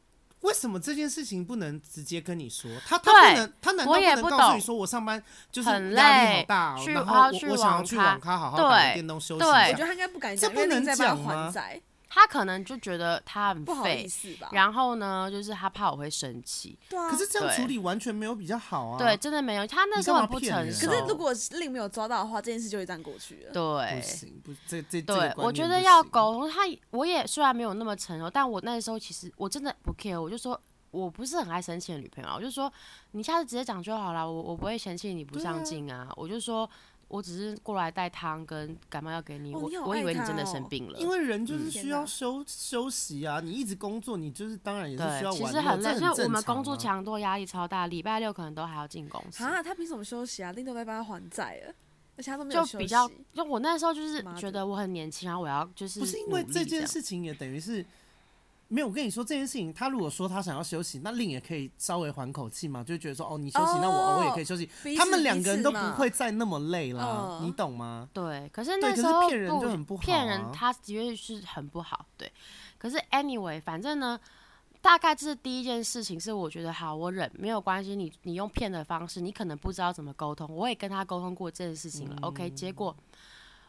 [0.41, 2.69] 为什么这件事情不能直接跟你说？
[2.85, 9.67] 他他不能，他难道不能告诉你说我上班就是压力好大，然后我我想要去网咖好好打电动休息一下。
[9.67, 11.53] 我觉得他应该不敢讲，这不能讲吗？
[12.15, 16.77] 他可能就觉得他很不好意思吧，然后呢，就是他怕我会生气。
[16.87, 18.99] 对啊，可是这样处理完全没有比较好啊。
[18.99, 19.65] 对，真的没有。
[19.65, 20.85] 他那时候不成熟。
[20.85, 23.51] 可是如果令没有抓到的话，这件事就会这样过去了。
[23.51, 26.47] 对，不行，不，这这对，我觉得要沟通。
[26.47, 26.59] 他
[26.91, 30.21] 我也虽然没有那么成熟，但我那时候其实我真的不 care。
[30.21, 32.71] 我就说我不是很爱生气的女朋友，我就说
[33.13, 36.07] 你下次直接讲就好了，我我不会嫌弃你不上进啊。
[36.15, 36.69] 我就说。
[37.07, 40.97] 我只是过来带汤跟感冒药给你，哦你哦、我我以为你真的生病了。
[40.97, 45.39] 因为人就是需要休、嗯、休息啊，你一直工作，你就是当然也是需要玩。
[45.39, 49.43] 其实很累，因为我们工作强度压力超大，礼拜六可能都还要进公司。
[49.43, 50.51] 啊，他凭什么休息啊？
[50.53, 51.73] 另外都在帮他还债了，
[52.17, 52.71] 而且他都没有休息。
[52.73, 57.85] 就比较，就我那时候就是觉得我很年轻，然后我要就是不是因为这件事情也等于是。
[58.69, 68.09] 没有，我跟你说这件事情，他如果说他想要休息，那令也可以稍微缓口气嘛，就觉得说哦，你休息，哦、那我偶尔也可以休息，他们两个人都不会再那么累了，哦、你懂吗？
[68.13, 72.31] 对，可是那时候骗人就很不好、啊，骗人他的确是很不好，对。
[72.79, 74.19] 可是 anyway，反正呢，
[74.81, 82.95] 大概这是第一件事情，是我觉得好，我忍没有关系，你你用骗的方式，你可能不知道怎么沟通，我也跟他沟通过这件事情了、嗯、，OK，结果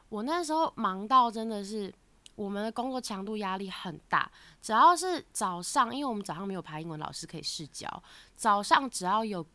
[0.08, 1.92] 我那时候忙到真的是。
[2.34, 8.02] 我们的工作强度压力很大，只要是早上，因为我们早上没有排英文老师可以试教，
[8.36, 9.46] 早上只要有。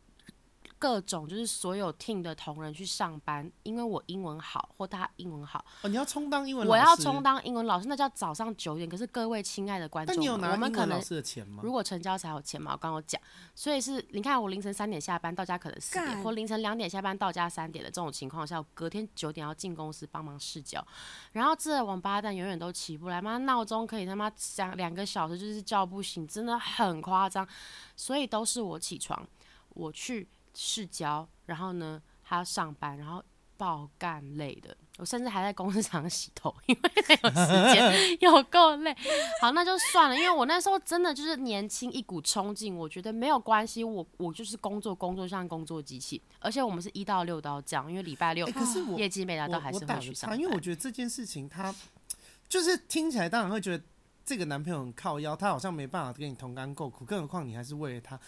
[0.80, 5.62] 各种就是所有 team 的同仁去上班，因为我英文好或他英文好。
[5.82, 6.80] 哦，你要充当英文老师？
[6.80, 8.88] 我要充当英文老师，那叫早上九点。
[8.88, 11.60] 可是各位亲爱的观众，你有拿英文老师的钱吗？
[11.62, 13.20] 如果成交才有钱嘛，我刚刚讲。
[13.54, 20.82] 所以是，你看我凌晨三点下班到家，可能四点，或凌晨两点下班到家三点的这种情况下，我隔天九点要进公司帮忙试教。
[21.32, 27.46] 然后这王八蛋永远都起不来，妈闹钟可以他妈响两个小时就是叫不醒，真的很夸张。
[27.96, 29.28] 所以都是我起床，
[29.74, 30.26] 我去。
[30.54, 33.22] 试教，然后呢，还要上班，然后
[33.56, 34.76] 爆干累的。
[34.98, 38.94] 我甚至还在公司 场洗头，因为没有时间， 有够累。
[39.40, 46.20] 好，那就算了，因为我那时候真的就是年轻，一股冲劲，我觉得没有关系，我我就是工作工作像工作机器。
[46.38, 50.38] 而且我们是一到六都要这样，因为礼拜六可是我业绩没达到还是会去上班。
[50.38, 51.74] 因为我觉得这件事情，他
[52.46, 53.82] 就是听起来当然会觉得
[54.26, 58.20] 这个男朋友很靠腰，他好像没办法跟你同甘共苦，更何况你还是为了他。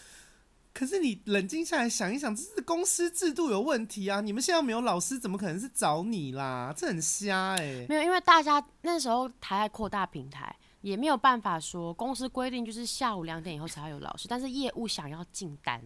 [0.73, 4.21] 可是你冷静下来想一想，这是公司制度有问题啊！
[4.21, 6.73] 你们现在没有老师，怎么可能是找你啦？
[6.75, 7.85] 这很瞎哎、欸。
[7.87, 15.79] 没有，因为大家那时候还在扩大平台，也没有办法说公司规定就是下午两点以后才要有老师，但是业务想要进单，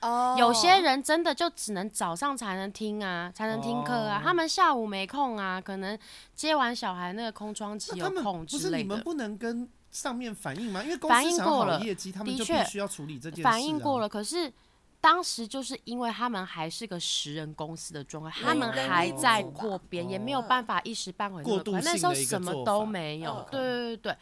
[0.00, 0.38] 哦，oh.
[0.38, 4.24] 有些人真的就只能早上才能听啊，才能听课啊，oh.
[4.24, 5.98] 他们下午没空啊，可能
[6.36, 8.68] 接完小孩那个空窗期有空之类的。
[8.68, 9.68] 不是你们不能跟。
[9.94, 10.82] 上面反映吗？
[10.82, 13.50] 因为公司想好业绩，他们就必须要处理这件事、啊。
[13.50, 14.52] 反映过了，可是
[15.00, 21.80] 当时就是因为他们还是个十人公司的状态，他们还在扩编，也没有办法一时半会那么快。
[21.82, 23.46] 那时候什么都没有。
[23.52, 24.16] 对对对对。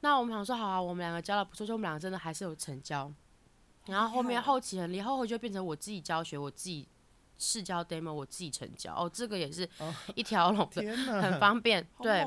[0.00, 3.10] 那我们想说，好啊，我们两个交了不错，就我们两个真的还是有成交。
[3.86, 6.86] 然后后面后期很厉害，后后就变成我自己教学，我自己
[7.38, 8.92] 试教 demo，我自己成交。
[8.94, 9.66] 哦，这个也是
[10.14, 10.82] 一条龙的，
[11.22, 11.86] 很方便。
[12.02, 12.22] 对，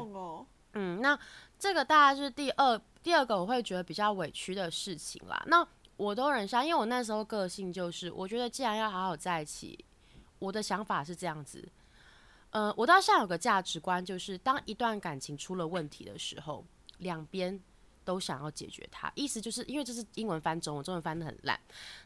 [0.74, 1.18] 嗯，那。
[1.60, 5.43] 这个大概是第二第二个我会觉得比较委屈的事情啦。
[5.48, 9.84] 那我都忍下，因为我那时候个性就是，我觉得既然要好好在一起，
[10.39, 11.67] 我的想法是这样子，
[12.52, 16.63] 呃，我到现在有个价值观，就是当一段感情出了问题的时候，
[17.00, 17.60] 两边
[18.06, 19.12] 都想要解决它。
[19.15, 21.60] 意思就是因为这是英文翻中文，中文翻得很烂，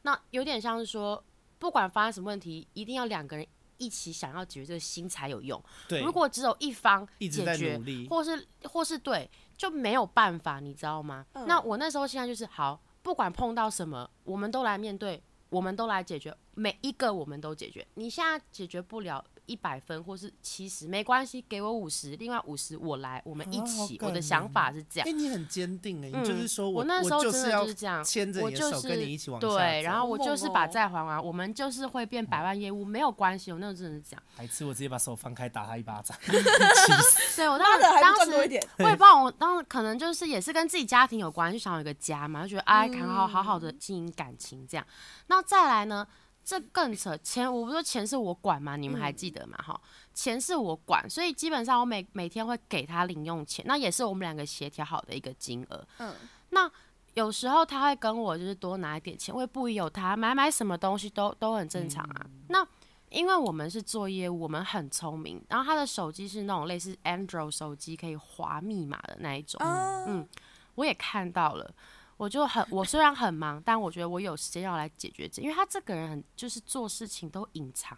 [0.03, 1.21] 那有点像是说，
[1.59, 3.45] 不管发生什么问题，一定要两个人
[3.81, 5.61] 一起想要解决这个心才有用。
[5.87, 11.25] 对，如果只有一方解决，一直在努力，或是或是对，就没有办法，你知道吗？
[11.33, 17.85] 嗯、那我那时候现在就是好，不管碰到什么，我们都来面对，我们都来解决，每一个我们都解决。
[17.95, 19.25] 你现在解决不了。
[19.51, 23.99] 一百分或是七十没关系，给我五十，另外五十我来，我们一起。
[24.01, 25.07] 我的想法是这样。
[25.07, 29.47] 哎，你很坚定哎，你就是说我我那时候真的就是这样，牵着你的手跟你一起往下。
[29.47, 33.51] 对，然后我就是把债还完，我们就是会变百万业务，没有关系。
[33.51, 34.23] 我那时候真的是这样。
[34.35, 36.17] 还是我直接把手放开打他一巴掌。
[37.35, 44.85] 对，我当时当时我也不知道，我当时可能就是也是跟自己家庭有关，就想有一个家嘛，就觉得哎，很好好好的经营感情这样。
[45.27, 46.07] 那再来呢？
[46.43, 48.75] 这更扯，钱我不是说钱是我管吗？
[48.75, 49.57] 你们还记得吗？
[49.57, 55.87] 哈、嗯，钱是我管，所以基本上我每每天会给他零用钱，那也是我们两个协调好的一个金额。
[55.99, 56.13] 嗯，
[56.49, 56.69] 那
[57.13, 62.21] 有时候他会跟我就是多拿一点钱，我也不疑有他，买买什么东西都都很正常啊。
[62.25, 62.67] 嗯、那
[63.09, 69.59] 因为我们是做业务，我们很聪明，然后他的手机是那种类似 Android 手机，可以划密码的那一种。
[69.63, 70.29] 嗯，嗯，
[70.75, 71.73] 我也看到了。
[72.21, 77.97] 我就很，我虽然很忙，但我觉得我有时间要来解决这，因为他这个人很就是做事情都隐藏，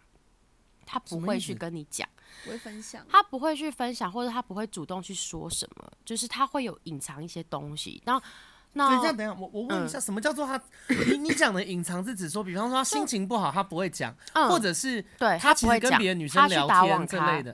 [0.85, 2.07] 他不会去跟你讲，
[2.45, 8.01] 不会分享，他不会去分享，或者他不会主动去说什么，就是他会有隐藏一些东西。
[8.05, 8.25] 然后，
[8.71, 10.57] 那等一下，等一下，我我问一下，嗯、什么叫做他？
[10.87, 17.51] 你你讲的隐藏是指说，比方说他心情不好，他不会讲，嗯、或者是对他不会跟别的女生聊天之类的。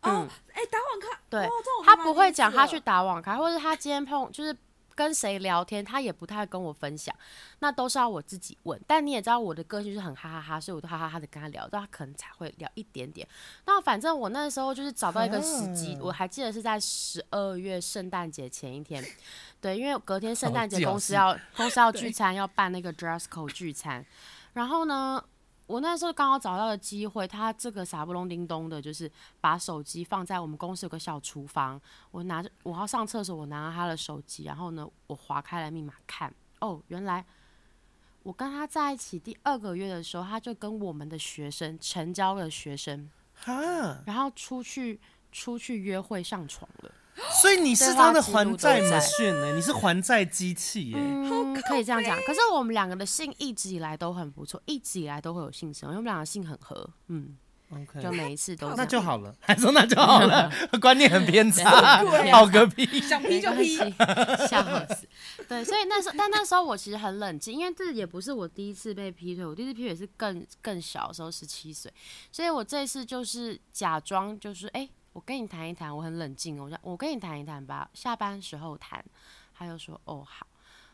[0.00, 1.50] 哦，哎、欸，打网咖，对，哦、
[1.84, 4.56] 他不会讲，他去打网咖，或者他今天碰就是。
[4.94, 7.14] 跟谁聊天，他也不太跟我分享，
[7.60, 8.80] 那都是要我自己问。
[8.86, 13.26] 但你也知道我的个性是很哈哈哈，所以我都哈哈哈的跟他聊，但他可能才会聊一点点。
[13.66, 19.04] 那反正我那时候就是找到一个时机，我还记得是在十二月圣诞节前一天，
[19.60, 24.04] 对，因为隔天圣诞节公司要公司要聚餐，要办那个 dress code 聚餐，
[24.52, 25.24] 然后呢。
[25.70, 29.08] 我那时候刚好找到了机会，他这个傻不隆叮咚的，就是
[29.40, 31.80] 把手机放在我们公司有个小厨房。
[32.10, 36.34] 我拿着，我要上厕所，我拿了他的手机，然后呢，我划开了密码看。
[36.58, 37.24] 哦，原来
[38.24, 46.90] 我跟他在一起第二个月的时候，他就跟我们的学生成交了学生，哈，然后出去出去约会上床了。
[47.40, 49.54] 所以你是他的还债 machine 呢？
[49.54, 50.96] 你是还债机器耶？
[50.98, 52.18] 嗯，可以这样讲。
[52.22, 56.88] 可是我们两个的性一直以来都很不错，一直以来都会有性生活，因为我们两个性很合。
[57.08, 57.36] 嗯
[57.72, 62.02] ，OK，就每一次都那就好了，还说那就好了， 观念很偏差，
[62.32, 63.76] 好个屁，想劈就劈，
[64.48, 65.08] 笑死。
[65.48, 71.92] 对，所以那时候，但那时候我其实很冷静，因为这也不是我第一次被劈腿，我第一次劈腿是更更小的时候，十七岁，
[72.32, 74.80] 所以我这次就是假装就是哎。
[74.80, 76.58] 欸我跟你谈一谈，我很冷静。
[76.62, 79.04] 我说我跟你谈一谈吧，下班时候谈。
[79.52, 80.46] 他又说哦好，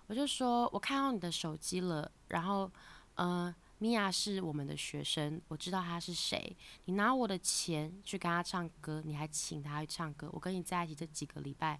[0.06, 2.70] 我就说我看到你的手机了，然后
[3.14, 6.56] 呃，米娅是我们的学生，我知道他是谁。
[6.86, 10.28] 你拿我的钱去跟他唱歌，你还请他去唱歌。
[10.32, 11.78] 我跟你在一起这几个礼拜，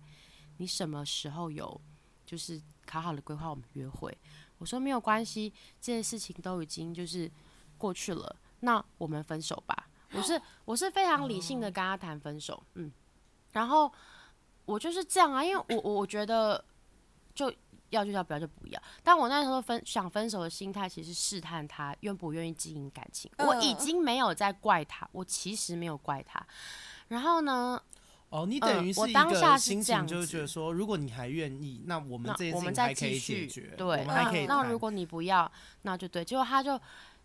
[0.59, 1.81] 你什么时候有
[2.25, 4.16] 就是考好的规划我们约会？
[4.59, 7.31] 我说没有关系，这些事情都已经就是
[7.77, 9.86] 过去了，那我们分手吧。
[10.12, 12.90] 我是我是非常理性的跟他谈分手，嗯，
[13.53, 13.92] 然后
[14.64, 16.64] 我就是这样啊，因为我我我觉得
[17.35, 17.53] 就
[17.90, 18.83] 要就要，不要就不要。
[19.03, 23.31] 但我那时候分想分手的心态，其实试探他愿不愿意经营感情。
[23.38, 26.45] 我已经没有在怪他，我其实没有怪他。
[27.09, 27.83] 然后呢，
[28.29, 34.47] 哦，你等于是一个心情，就是觉得说，如果你还愿意，那我们这件事情还可以解决，对，还可以。
[34.47, 35.51] 那如果你不要，
[35.83, 36.25] 那就对。
[36.25, 36.81] 结果他就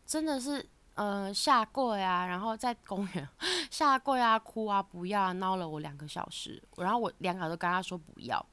[0.05, 0.67] 真的是。
[0.95, 3.27] 呃，下跪啊，然后在公园
[3.71, 8.45] 下跪啊，哭啊，不要啊，闹了我两个小时，然后我两个都跟他说不要。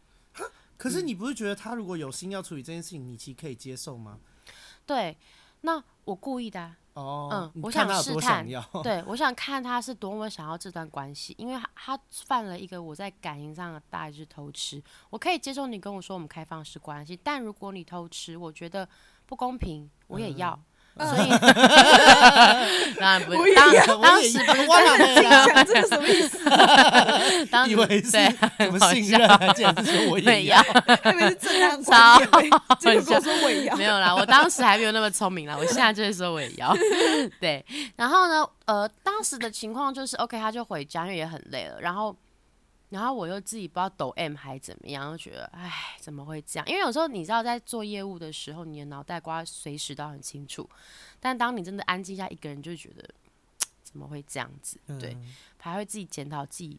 [0.77, 4.18] 可是你不是觉得他如果有心要处理这件事情，嗯、你其实可以接受吗？
[4.87, 5.18] 对，
[5.62, 6.77] 那我故意的、啊。
[6.94, 8.46] 哦，嗯，我想试探，
[8.83, 14.83] 对，我想看他是多么想要这段关系，因为他他犯了一个我在感情上的大忌，就是偷吃。
[15.11, 18.88] 我可以接受你跟我说我们开放式关系，但如果你偷吃，我觉得
[19.27, 20.53] 不公平，我也要。
[20.55, 20.64] 嗯
[20.99, 21.29] 所以，
[22.99, 26.39] 当然不是，当当时不是这是什么意思？
[27.51, 28.35] 当以为是什
[28.71, 32.19] 么信任，竟然是说我也要，特别是这样超，
[32.79, 36.75] 结果说我也要，没有啦，我当时还没有那么聪明啦，我现在就是说我也要。
[37.41, 37.65] 对，
[37.97, 42.15] 然后呢，呃，当时的情况就是，OK，他就回家，因为也很累了，然后。
[42.90, 46.66] 然后我又自己不知道抖 M 还怎么样，就觉得哎，怎么会这样？
[46.68, 50.68] 因为有时候你知道，在做业务的时候，你的脑袋瓜随时都很清楚，
[51.20, 53.09] 但当你真的安静下一个人，就觉得
[53.83, 54.81] 怎么会这样子？
[54.87, 55.16] 嗯、对，
[55.59, 56.79] 还会自己检讨自己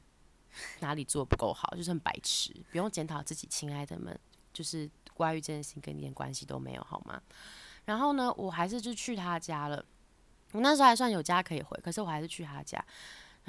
[0.80, 4.20] 哪里做不够好，就是很白痴，不用检讨自己，亲爱的们，
[4.52, 7.22] 就是关于这件事情跟你一点关系都没有，好吗？
[7.86, 9.86] 然后呢，我还是就去他家了。
[10.54, 12.84] 我那时候还算有家可以回，可是我还是去他家。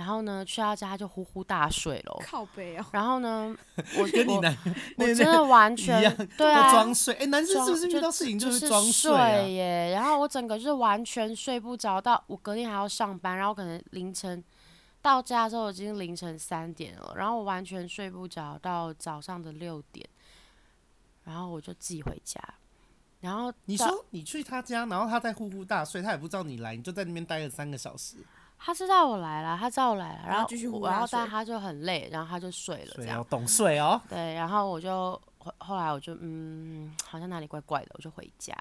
[0.01, 2.23] 然后呢，去他家就呼呼大睡了。
[2.25, 2.87] 靠北哦。
[2.91, 3.55] 然后呢，
[4.01, 4.57] 我跟你男
[4.97, 6.03] 我真的完全
[6.39, 7.13] 对啊，装睡。
[7.17, 9.13] 哎，男生是不是遇到事情就是装睡
[9.53, 9.91] 耶？
[9.93, 14.43] 然后我整个就是完全睡不着，到我隔天还要上班，然后可能凌晨
[15.03, 20.09] 到家的时候已经凌晨三点了，然后我完全睡不着到早上的六点，
[21.25, 22.41] 然后我就自己回家。
[23.21, 28.17] 然后你说你去他家，然后他在呼呼大睡，他也不知道你来，你就在那边待了三个小时。
[28.63, 33.99] 他知道我来了，他知道我来了，然后继续呼呼然后但他就很累，然后他就睡了，这样懂睡哦。
[34.07, 38.55] 对，然后我就后后来我就嗯，好像哪里怪怪的，我就回家。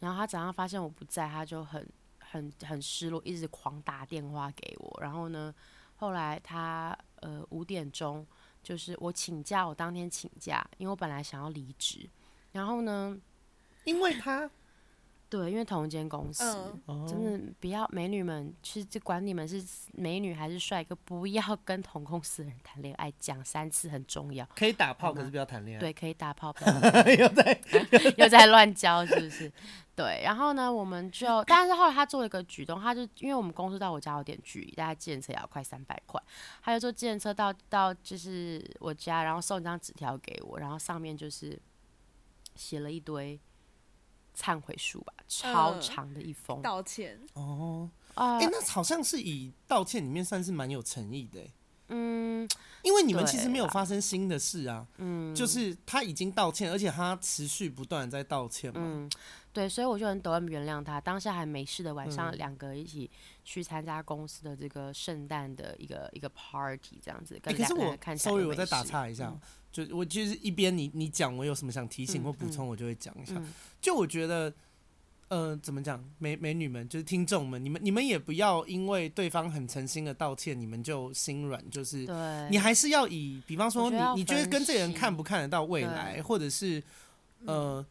[0.00, 4.98] 然后他早上发现我不在，他就很很很失落，一直狂打电话给我。
[5.00, 5.54] 然后呢，
[5.96, 8.26] 后来他呃五点钟
[8.62, 12.10] 就是我请假，我当天请假，因为我本来想要离职。
[12.50, 13.16] 然后呢，
[13.84, 14.50] 因为他。
[15.30, 16.42] 对，因为同一间公司，
[16.86, 19.62] 嗯、真的不要美女们，其实管你们是
[19.92, 24.48] 美女还是帅哥，不要跟同公司的人谈恋爱，讲三次很重要。
[24.56, 25.80] 可以打炮，可是不要谈恋爱。
[25.80, 26.72] 对，可以打炮，不要
[27.14, 27.60] 又在
[28.16, 29.52] 又在乱交，是不是？
[29.94, 36.18] 对，然后呢，我们就，但是后来他做了一个举动，他就因为我们公司到我家有点距离，大概计程车也要快三百块，
[36.62, 41.60] 他就坐计程车到到就是我家，然后送一张纸条给我，然后上面就是
[42.54, 43.38] 写了一堆。
[44.38, 47.18] 忏悔书吧，超长的一封、嗯、道歉。
[47.32, 51.40] 哦，哎、欸，那好像是以道歉里面算是蛮有诚意的，
[51.88, 52.48] 嗯，
[52.82, 59.10] 因为你们其实没有发生新的事啊，嗯，就是他已经道歉，而且他持续不断在道歉嘛，嗯，
[59.52, 61.00] 对，所以我就很抖 M 原谅他。
[61.00, 63.10] 当下还没事的晚上，两个一起
[63.44, 67.38] 去参加公司的这个圣诞的一个一个 party，这样子。
[67.42, 69.28] 跟欸、可是我看，sorry，我再打岔一下。
[69.28, 69.40] 嗯
[69.70, 73.34] 就我就是一边你你讲，我有什么想提醒或补充，我就会讲一下。
[73.36, 74.52] 嗯嗯、就我觉得，
[75.28, 81.62] 呃，怎么讲，美美女们就是听众们，你们你们也不要因为对方很诚心的道歉，你们就心软。
[81.70, 82.08] 就是
[82.50, 86.82] 你还是要以，比方说你你觉得跟这个人看不看得到未来，或者是
[87.44, 87.84] 呃，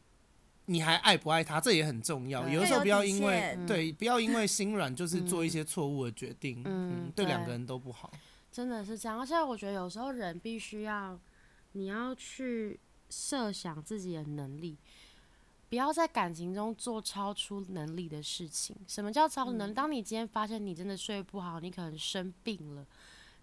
[0.65, 2.49] 你还爱不爱他，这也很重要。
[2.49, 8.11] 有的时候不要因为对，不要因为心软，就是做一些错误的决定，嗯，嗯对两个人都不好。
[8.51, 11.17] 真的是这样，而且我觉得有时候人必须要。
[11.77, 14.75] 你要去设想自己的能力，
[15.69, 18.75] 不要在感情中做超出能力的事情。
[18.87, 19.73] 什么叫超能力？
[19.73, 22.85] 当你今天发现你真的睡不好，你可能生病了，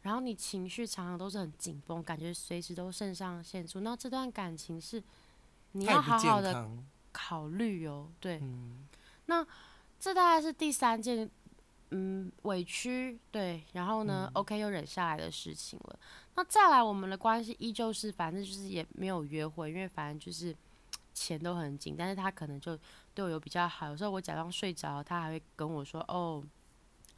[0.03, 5.03] 然后你情绪常常都是很紧绷，感觉随时都肾上腺素，那这段感情是
[5.73, 6.68] 你要好好的
[7.12, 8.09] 考虑哦。
[8.18, 8.42] 对，
[9.27, 9.47] 那
[10.01, 11.31] 这大概是第三件。
[11.96, 15.96] 嗯，委屈对，然后呢、嗯、，OK 又忍下来的事情了。
[16.35, 20.52] 那再来，我们的关系依旧是，反正就是也没有约会，因为反正就是
[21.14, 21.94] 钱都很紧。
[21.96, 22.76] 但是他可能就
[23.14, 26.42] 对我有比较好，有时候我假装睡着，他还会跟我说：“哦，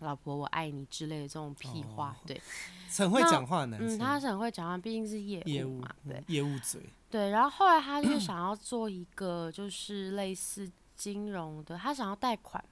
[0.01, 2.11] 老婆，我爱你”之类的这种屁话。
[2.11, 2.39] 哦、对，
[2.99, 6.83] 很会讲话的男生，嗯，他是很会讲话，毕竟是业务嘛，对，业务嘴。
[7.11, 12.63] 对，然后后来他就 想要做一个，就是类似金融的，他想要贷款。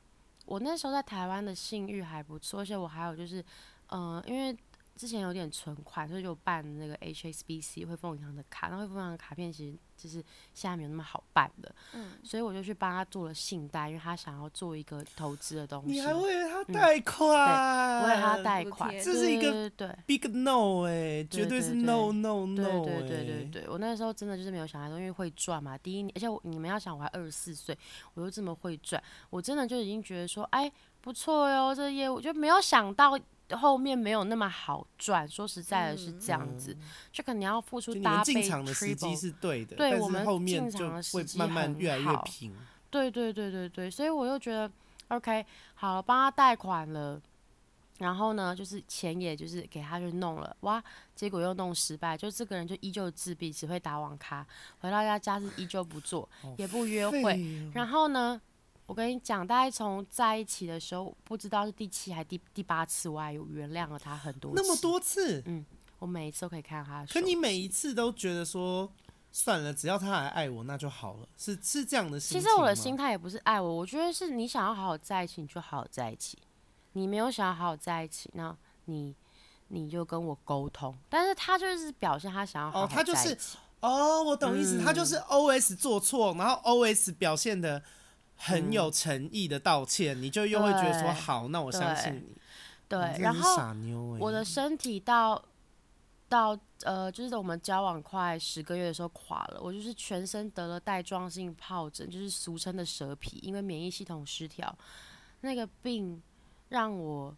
[0.45, 3.45] 我那时候在台湾的信誉还不错，而且我还有就是，
[3.89, 4.57] 嗯、因为
[4.97, 8.69] 之前有点存款，所以就办那个 HSBC 汇丰银行的卡。
[8.69, 15.93] 那汇丰银行的卡片其实就是现在没有那么好办的，嗯，所以我就去帮他做了信贷，因为他想要做一个投资的东西。
[15.95, 18.03] 你还为他贷款？
[18.03, 25.77] 我为他贷款，这是一个对 big no 哎，绝对是 no no no 对对对对对，我那时候真的就是没有想太多，因为会赚嘛。
[25.79, 27.77] 第一年，而且你们要想，我还二十四岁，
[28.15, 33.19] 我又这么会赚，我真的就已经觉得说，哎，不错哟，这业务就没有想到。
[33.57, 36.81] 后面没有那么好赚，说实在的是这样子，嗯、
[37.13, 38.33] 就可能你要付出搭配。
[38.35, 42.55] 进场的时机是对的，对我们后面就会慢慢越来越平。
[42.91, 44.71] 对对对对对，所以我又觉得
[45.09, 47.21] OK，好，帮他贷款了，
[47.99, 50.83] 然后呢，就是钱也就是给他去弄了，哇，
[51.15, 54.47] 结果又弄失败，就这个人就依旧自闭，只会打网咖，
[54.81, 58.41] 回到家家事依旧不做，哦、也不约会，哦、然后呢？
[58.87, 64.61] 我跟你讲，大概从在一起的时候，不知道是第七还是第第八次，我还有原谅了他很多次。
[64.63, 65.43] 那么多次？
[65.47, 65.65] 嗯，
[65.99, 67.07] 我每一次都可以看到他。
[67.07, 68.91] 可你每一次都觉得说，
[69.33, 72.41] 算了，只要他还爱我，那就好了，是是这样的心情。
[72.41, 76.37] 其实我的心态也不是爱我，我觉得是你想要好好在一起，你就好好在一起；
[76.93, 78.55] 你没有想要好好在一起，那
[78.85, 79.17] 你
[79.69, 80.95] 你就跟我沟通。
[81.09, 83.01] 但是他就是表现他想要好好在一起。
[83.01, 87.83] 哦，他就是哦，我懂意思，嗯、他就是 OS 做错，然后 OS 表现的。
[88.37, 92.37] 很有诚意的道歉，嗯、你就又会觉得说好，那我相信你。
[92.87, 93.57] 对，欸、然后
[94.19, 95.43] 我的身体到
[96.29, 104.77] 到呃，就是我们交往快十个月的时候垮了，我就是全身得了带状性疱疹，就是俗称的蛇皮，因为免疫系统失调，
[105.41, 106.23] 那个病
[106.69, 107.35] 让我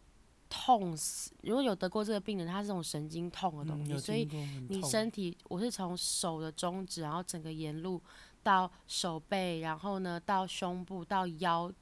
[0.49, 1.31] 痛死。
[1.43, 4.29] 如果有得过这个病人，他是这种神经痛的东西，嗯、所以
[4.69, 8.03] 你身体，我是从手的中指，然后整个沿路
[8.47, 11.73] 到手背，然后呢到胸部到腰。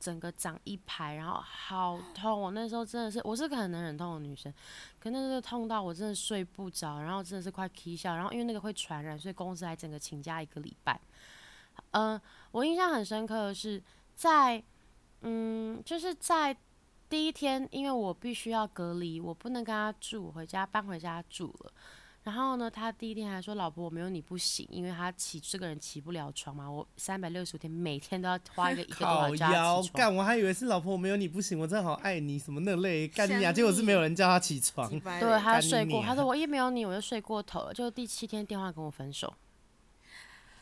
[0.00, 2.40] 整个长一排，然后好痛！
[2.40, 4.54] 我那时候真的是，我是个很能忍痛的女生，
[5.00, 8.14] 可那时候痛到我真的睡不着，然后真的是快啼笑。
[8.14, 11.00] 然后因为那个会传染，所以公司还整个请假一个礼拜。
[11.90, 12.20] 嗯、
[12.52, 13.82] 我印象很深刻的是
[14.14, 14.62] 在，
[15.22, 16.56] 嗯，就是在
[17.08, 21.72] 第一天，因为我必须要隔离，我不能跟他住，回家搬回家住了。
[22.28, 26.70] 然后呢，他第一天还说：“老婆，我没有你不行，因为他起这个人起不了床嘛。
[26.70, 29.90] 我三百六十五天每天都要花一个一个多小 时。
[29.92, 34.90] 干，我还以为是老婆，我没有你不行，我真的好爱你什么那类干你啊，结果是没有人叫他起床。
[35.00, 37.72] 对，他睡过，他说我一没有你，我就睡过头了。
[37.72, 39.32] 就第七天电话跟我分手。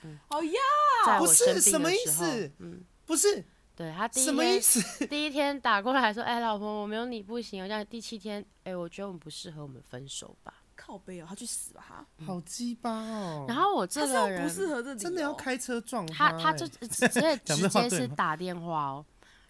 [0.02, 0.60] 嗯，哦呀，
[1.04, 2.48] 在我不是什么意思？
[2.60, 3.44] 嗯，不是，
[3.74, 5.04] 对他第一天什么意思？
[5.08, 10.62] 第一天打过来说：“哎，老婆，我没有你不行。”我讲第七天，哎，我觉得我们不适合，我们分手吧。
[10.86, 12.24] 靠背哦，他去死吧他！
[12.24, 13.44] 好鸡巴哦。
[13.48, 19.04] 然后我这个人不适合这里，真的要开车撞他，他就直接 直接是打电话哦。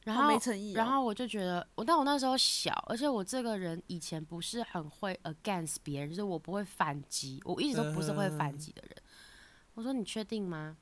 [0.04, 0.72] 然后没诚意。
[0.72, 8.96] 然后我就觉得，我但我那时候小，而且我这个人以前不是很会 against 别人，就是我不会反击，我一直都不是会反击的人。
[9.74, 10.76] 我说你确定吗？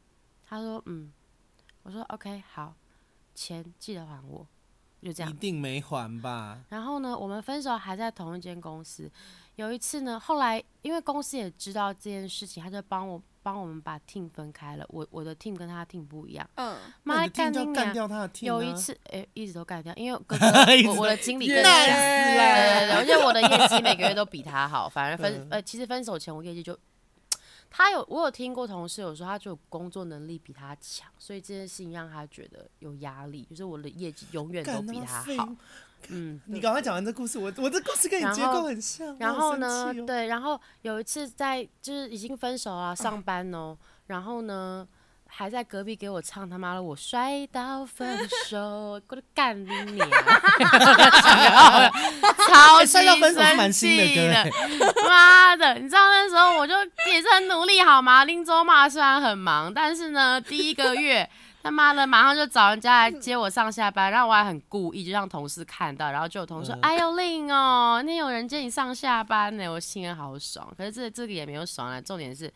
[0.46, 1.12] 他说嗯。
[1.82, 2.74] 我说 OK 好，
[3.34, 4.46] 钱记得还我，
[5.02, 5.30] 就这样。
[5.30, 6.64] 一定没还吧？
[6.70, 9.10] 然后呢，我们分手还在同一间公司。
[9.56, 14.84] 有一次呢，后来因为公司也知道这件事情，他就帮我帮我们把 team 分开了。
[14.88, 16.48] 我我的 team 跟他的 team 不一样。
[16.56, 16.76] 嗯。
[17.04, 17.94] 妈干你娘！
[18.40, 20.46] 有一次，哎、欸，一直都干掉，因为 哥哥，
[20.88, 21.64] 我我的经理更强。
[21.64, 24.88] 对对对，而且 我的业绩每个月都比他好。
[24.88, 26.76] 反而分呃，其实分手前我业绩就，
[27.70, 35.48] 他有我有听过同事有说他就有工作能力比他强，所以这件事情让他觉得有压力，就是我的业绩永远都比他好。
[36.08, 39.16] 嗯，你赶快讲完这故事，我我这故事跟你结构很像。
[39.18, 43.76] 然后呢，喔、对，然后有一次在就是已经分手了，上班哦、
[44.06, 44.86] 然后呢
[45.26, 50.08] 还在隔壁给我唱他妈的我摔到分手，过来干你娘！
[52.46, 54.50] 超级生气的，
[55.08, 55.74] 妈的！
[55.74, 56.74] 你知道那时候我就
[57.10, 58.24] 也是很努力好吗？
[58.24, 61.28] 林州嘛虽然很忙，但是呢第一个月。
[61.64, 72.52] 他妈的，马上就找人家来接我上下班，然后我还很故意就让同事看到，然后就有同事说：“哎呦令哦，那有人接你上下班呢，我心里好爽。”可是这这个也没有爽啊，重点是，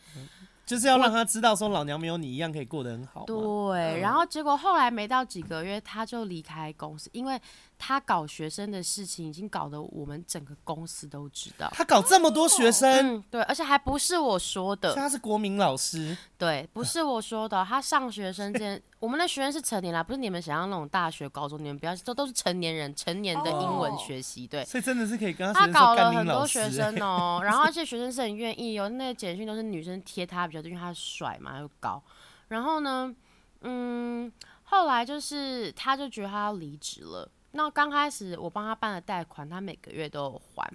[0.66, 3.24] 就是要让他知道说老娘没有你一样可以过得很好。
[3.24, 7.40] 对，然后结果后来没到几个月，他就离开公司，因为。
[7.78, 11.70] 他搞学生的事情已经搞得我们整个公司都知道。
[11.72, 14.92] 他搞这么多学生，嗯、对，而且还不是我说的。
[14.94, 17.64] 他是国民老师，对，不是我说的。
[17.64, 24.64] 他上学生这件， 我们的学生是成年啦，不是你们想象那种大学、高中，你们不要都都是成年人，成年的英文学习，对。
[24.64, 25.66] 所以真的是可以跟他。
[25.66, 32.02] 他搞了很多学生哦、喔，然后而且学生是很愿意哦，那个简讯都是女生贴他比较多，因为他帅嘛又高。
[32.48, 33.14] 然后呢，
[33.60, 34.32] 嗯，
[34.64, 37.30] 后来就是他就觉得他要离职了。
[37.58, 40.72] 那刚开始我帮他办了贷款，他每个月都有还，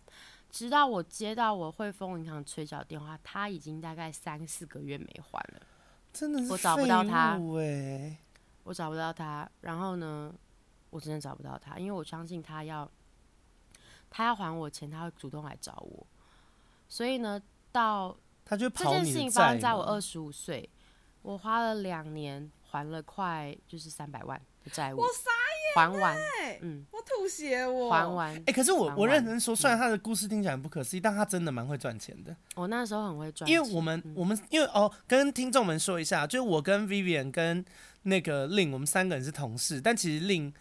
[0.50, 5.62] 直到我接到我汇丰银行催缴电话，他已经大概三四个月没还了。
[6.12, 8.18] 真的是我找不到他，欸、
[8.66, 9.50] 我找不到他。
[9.62, 10.36] 然后呢，
[10.90, 12.92] 我真的找不到他，因为我相信他要
[14.10, 16.06] 他要还我钱，他会主动来找我。
[16.90, 18.14] 所以呢，到
[18.44, 20.70] 这件事情发生在我二十五岁，
[21.22, 24.98] 我花了两年还了快就是三百万的债务。
[25.76, 26.18] 还完，
[26.62, 27.92] 嗯，我吐血，我。
[27.92, 28.34] 还完。
[28.36, 32.36] 哎、欸，可是我我认真说，虽然他的故事听起来很不可思议，嗯、但他真的蛮会赚钱的。
[32.56, 37.64] 我那时候很会赚钱，因为我们、嗯、我们因为哦，跟听众们说一下，就是我跟 Vivian 跟
[38.04, 40.54] 那个 Lin，我们三个人是同事，但其实 Lin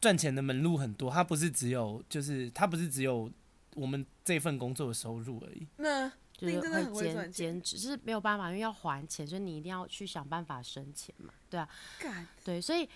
[0.00, 3.30] 赚钱的门路很多，他不是只有就是他不是只有
[3.74, 5.66] 我们这份工作的收入而已。
[5.76, 12.26] 那就是会兼兼职，就是没有办法，因为要还钱，所以你一定要去想办法生钱嘛，对啊，干。
[12.44, 12.88] 对，所以。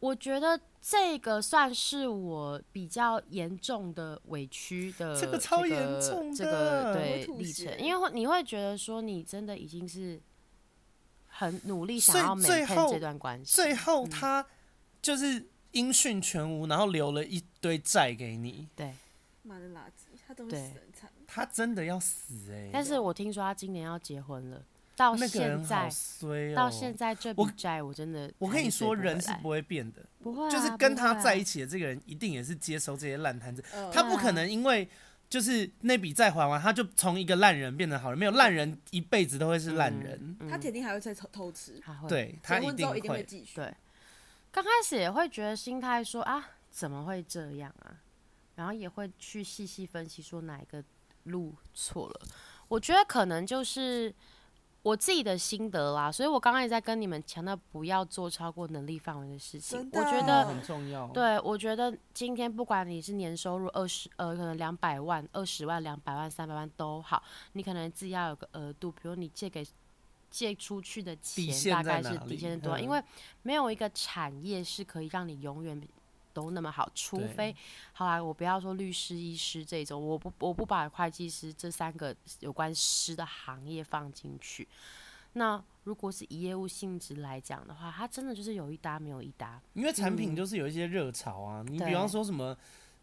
[0.00, 10.20] 我觉得这个算是我比较严重的委屈的、这个，这个超严重的这个对历程，因为你会觉得说你真的已经是
[11.26, 14.46] 很努力想要 maintain 这段关系，最后他
[15.02, 18.68] 就是音讯全无，然后留了一堆债给你。
[18.76, 18.94] 对，
[19.42, 22.70] 妈的垃圾，他都死很惨，他真的要死哎、欸！
[22.72, 24.62] 但是我听说他今年要结婚了。
[24.98, 31.60] 到那个人现在衰哦，到现在这笔债我真的我跟你说，人是不会变的，不会啊，就是跟他在一起。
[31.60, 34.88] 的这个人，一定也是接收这些烂摊子，嗯他不可能因为
[35.28, 43.24] 就是那笔债还完，他就从一个烂人变成好人，没有烂人一辈子都会是烂人，嗯他铁定还会再偷偷吃，他会对他一定结婚之后一定会会。
[43.24, 43.56] 继续。
[43.56, 43.74] 对，
[44.50, 47.96] 刚开始也会觉得心态说啊，怎么会这样啊？
[48.56, 50.82] 然后也会去细细分析说哪一个
[51.24, 52.20] 路错了。
[52.68, 54.14] 我觉得可能就是
[54.82, 59.78] 我自己的心得啦，所以我刚刚也在跟你们强调不要做超过能力范围的事情。
[59.92, 61.06] 我觉得很重要。
[61.08, 67.22] 对，我觉得今天不管你是年收入二十呃，可能两百万、二十万、两百万、三百万都好，
[67.52, 69.66] 你可能自己要有个额度，比如你借给
[70.30, 73.02] 借出去的钱大概是底线是多少，嗯因为
[73.42, 75.80] 没有一个产业是可以让你永远
[76.38, 77.54] 都那么好，除非
[77.92, 84.68] 好来，我不要说律师、医师这种，我不我不把会计师这三个有关师的行业放进去。
[85.32, 89.60] 那如果是以业务性质来讲的话，它真的就是有一搭没有一搭。
[89.74, 92.56] 因为产品就是有一些热潮啊，你比方说什么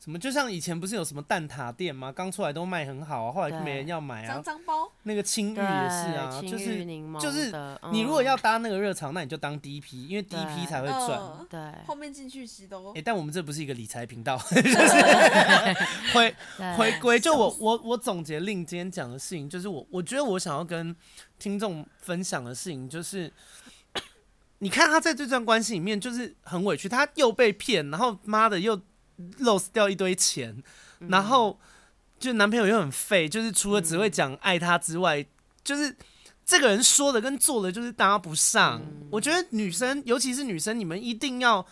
[0.04, 2.12] 什么，就像以前不是有什么蛋挞店吗？
[2.12, 4.44] 刚出来都卖很好啊，后来就没人要买啊脏。
[4.44, 6.86] 脏包，那个青玉也是啊，就是
[7.20, 7.50] 就是
[7.92, 11.20] 你如果要嗯搭那个热潮，那你就当第一批因为第一批才会赚。
[11.20, 14.72] 嗯对后面进去其实都哎、但我们这不是一个理财频道， 就是
[16.14, 17.20] 回对回归。
[17.20, 20.96] 就我我我总结令今天讲的事情，就是我我觉得我想要跟
[21.40, 23.32] 听众分享的事情，就是
[24.60, 28.80] 你看他在这段关系里面就是很委屈，他又被骗，然后妈的又
[29.40, 30.64] lose 掉一堆钱，
[31.10, 31.60] 然后
[32.20, 35.26] 就男朋友又很废，就是除了只会讲爱他之外，
[35.64, 35.96] 就是。
[36.48, 38.80] 这个人说的跟做的就是搭不上。
[39.10, 41.66] 我觉得女生，尤其是女生，你们一定要，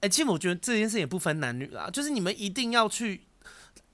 [0.00, 3.22] 哎，其实我觉得这件事也不分男女啦，就是你们一定要去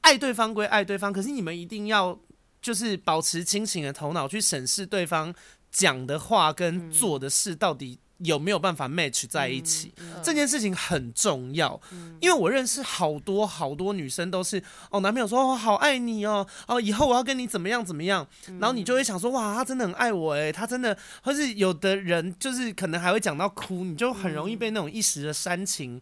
[0.00, 2.18] 爱对方归爱对方，可是你们一定要
[2.60, 5.32] 就是保持清醒的头脑去审视对方
[5.70, 9.92] 讲的话跟做的事到底有没有办法 match 在一起。
[10.22, 11.80] 这件事情很重要，
[12.20, 18.26] 因为我认识好多好多女生都是哦，男朋友说哦好爱你哦，哦以后我要跟你怎么样怎么样，
[18.60, 26.00] 然后你就会想说哇他真的很爱我诶，他真的，或是有的人就是可能还会讲到哭，你就很容易被那种一时的煽情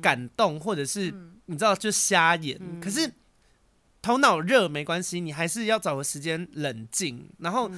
[0.00, 1.14] 感动，或者是
[1.46, 3.12] 你知道就瞎眼，可是
[4.00, 7.70] 头脑热没关系，你还是要找个时间冷静，然后。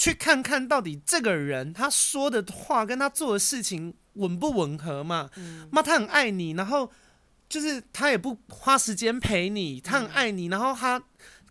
[0.00, 5.28] 去看看到底这个人他说的话跟他做的事情吻不吻合嘛？
[5.70, 6.90] 妈，他很爱你，然后
[7.50, 11.02] 就是他也不花时间陪你，他很爱你，然后他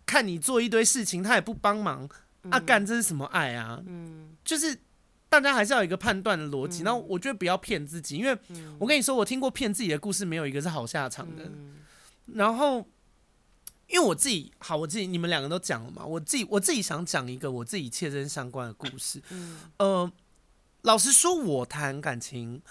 [0.04, 2.08] 看你做一堆事情，他也不帮忙，
[2.48, 3.80] 啊干这是什么爱啊？
[4.44, 4.76] 就是
[5.28, 6.82] 大家还是要有一个判断的逻辑。
[6.82, 8.36] 然后我觉得不要骗自己，因为
[8.80, 11.48] 我跟你说，我听过骗自己的故事，没有一个是好下场的。
[12.34, 12.84] 然后。
[13.90, 19.20] 因为我自己好，我自己你们两个都讲了嘛，我自己我自己想讲一个我自己切身相关的故事。
[19.78, 20.10] 呃，
[20.82, 22.62] 老实说，我谈感情，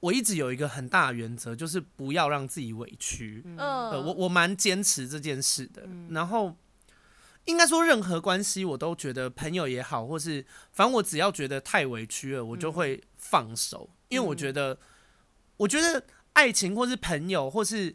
[0.00, 3.42] 我一直有一个很大的原则，就是不要让自己委屈。
[3.44, 5.86] 嗯，呃，我我蛮坚持这件事的。
[6.08, 6.56] 然后，
[7.44, 10.42] 应该说任何关系，我都觉得朋友也好，或是
[10.72, 14.78] 反正我只要觉得太委屈了，我就会放手，因为我觉得，
[15.58, 16.02] 我觉得
[16.32, 17.94] 爱情或是朋友或是。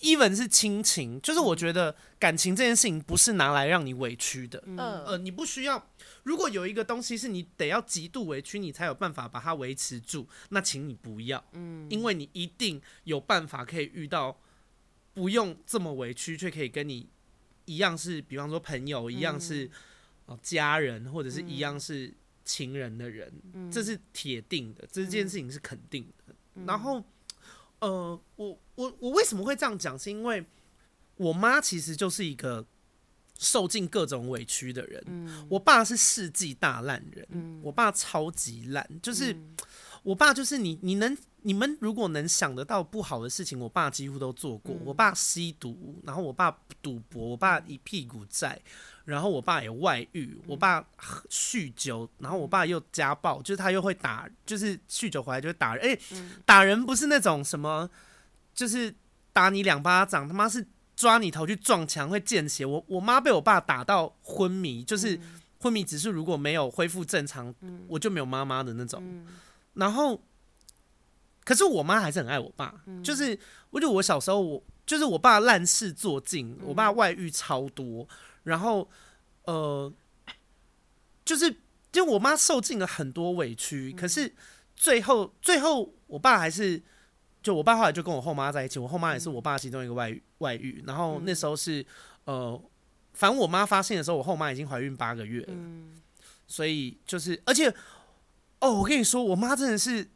[0.00, 4.62] Even 是亲情，就是我觉得感情这件事情不是拿来让你委屈的。
[4.66, 5.90] 嗯呃，你不需要。
[6.24, 11.44] 如果有一个东西是你得要极度委屈，你才有办法把它维持住，那请你不要。
[11.52, 14.38] 嗯，因为你一定有办法可以遇到
[15.14, 17.08] 不用这么委屈，却可以跟你
[17.64, 19.70] 一样是，比方说朋友，一样是
[20.26, 22.12] 哦家人，或者是一样是
[22.44, 23.32] 情人的人，
[23.72, 26.34] 这是铁定的，这件事情是肯定的。
[26.66, 27.02] 然后。
[27.78, 29.98] 呃，我我我为什么会这样讲？
[29.98, 30.44] 是因为
[31.16, 32.64] 我妈其实就是一个
[33.38, 35.02] 受尽各种委屈的人。
[35.06, 39.56] 嗯、我爸是世纪大烂人，嗯、我爸超级烂，就是、嗯、
[40.02, 44.74] 我爸就是你你能你们如果能想得到不好的事情，我爸几乎都做过。
[44.76, 48.60] 嗯、我爸吸毒，然后我爸赌博，我爸一屁股债。
[49.06, 50.84] 然后我爸也外遇，我爸
[51.30, 55.84] 酗酒，然后我爸又家暴，就是他又会打，就是酗酒回来就会打人。
[55.86, 57.88] 哎、欸，打人不是那种什么，
[58.56, 58.92] 就是
[59.32, 62.66] 打你两巴掌，他妈是抓你头去撞墙会见血。
[62.66, 65.20] 我我妈被我爸打到昏迷，就是
[65.60, 67.54] 昏迷指数如果没有恢复正常，
[67.86, 69.24] 我就没有妈妈的那种。
[69.74, 70.22] 然后，
[71.44, 73.38] 可是我妈还是很爱我爸，就是
[73.70, 78.08] 我觉得我小时候我就是我爸烂事做尽，我爸外遇超多。
[78.42, 78.88] 然后，
[79.44, 79.92] 呃，
[81.24, 81.54] 就是，
[81.92, 84.34] 就我妈受尽了很多委屈，可是
[84.74, 86.80] 最后，最后我爸还是，
[87.46, 90.82] 就我爸后来就跟我后妈在一起，我后妈也是我爸其中一个外遇外遇。
[90.84, 91.86] 然后那时候是，
[92.24, 92.60] 呃，
[93.12, 95.54] 反正我妈发现的时候，我后妈已经怀孕八个月了。
[96.48, 97.72] 所以就是，而且
[98.58, 100.08] 哦，我跟你说，我妈真的是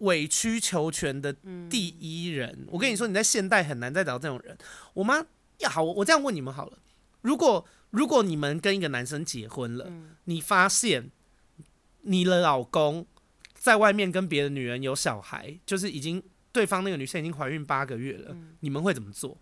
[0.00, 1.34] 委曲求全的
[1.70, 2.50] 第一人。
[2.50, 4.54] 嗯、我跟你说，你在现代很难再找这种人。
[4.92, 5.24] 我妈
[5.60, 6.76] 呀，好，我这样问你们好了，
[7.22, 11.10] 如果如果你们跟一个男生结婚了，嗯、你发现
[12.02, 13.06] 你的老公
[13.54, 16.22] 在外面跟别的女人有小孩，就是已经
[16.54, 19.36] 对方那个女生已经怀孕八个月了，嗯、你们会怎么做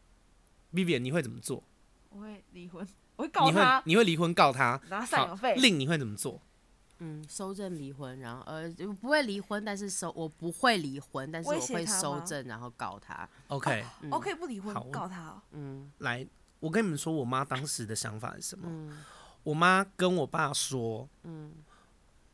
[0.72, 1.62] ？Vivian，你会怎么做？
[2.08, 2.88] 我会离婚。
[3.16, 5.54] 我会告他，你会离婚告他拿赡养费。
[5.56, 6.40] 令你会怎么做？
[7.00, 8.66] 嗯，收证离婚，然后呃
[9.00, 13.28] 不会离婚，但是收我不会离婚，但是我会收证，然后告他。
[13.48, 15.40] OK，OK、嗯 okay, 不离婚，好告他。
[15.50, 16.26] 嗯，来，
[16.60, 18.66] 我跟你们说，我妈当时的想法是什么？
[18.66, 19.04] 嗯、
[19.42, 21.52] 我妈跟我爸说，嗯，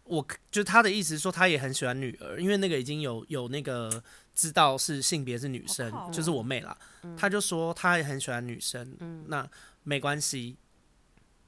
[0.04, 4.02] 我就她的意思是说，她也很喜欢女儿，因为那个已经有有那个
[4.38, 6.78] 知道是性别是女生，哦、就是我妹啦。
[7.16, 9.44] 她、嗯、就说她也很喜欢女生，嗯，那
[9.82, 10.56] 没关系。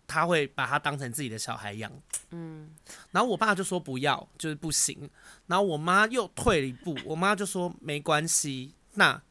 [0.09, 1.93] 她会把她当成自己的小孩养，
[2.30, 2.68] 嗯，
[3.12, 5.09] 然后我爸就说不要，就是不行。
[5.47, 9.22] 然后我妈又退了一步， 我妈就说没关系，那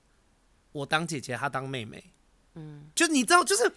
[0.71, 2.01] 我当姐姐，她当妹妹，
[2.55, 3.69] 嗯，就你知道，就是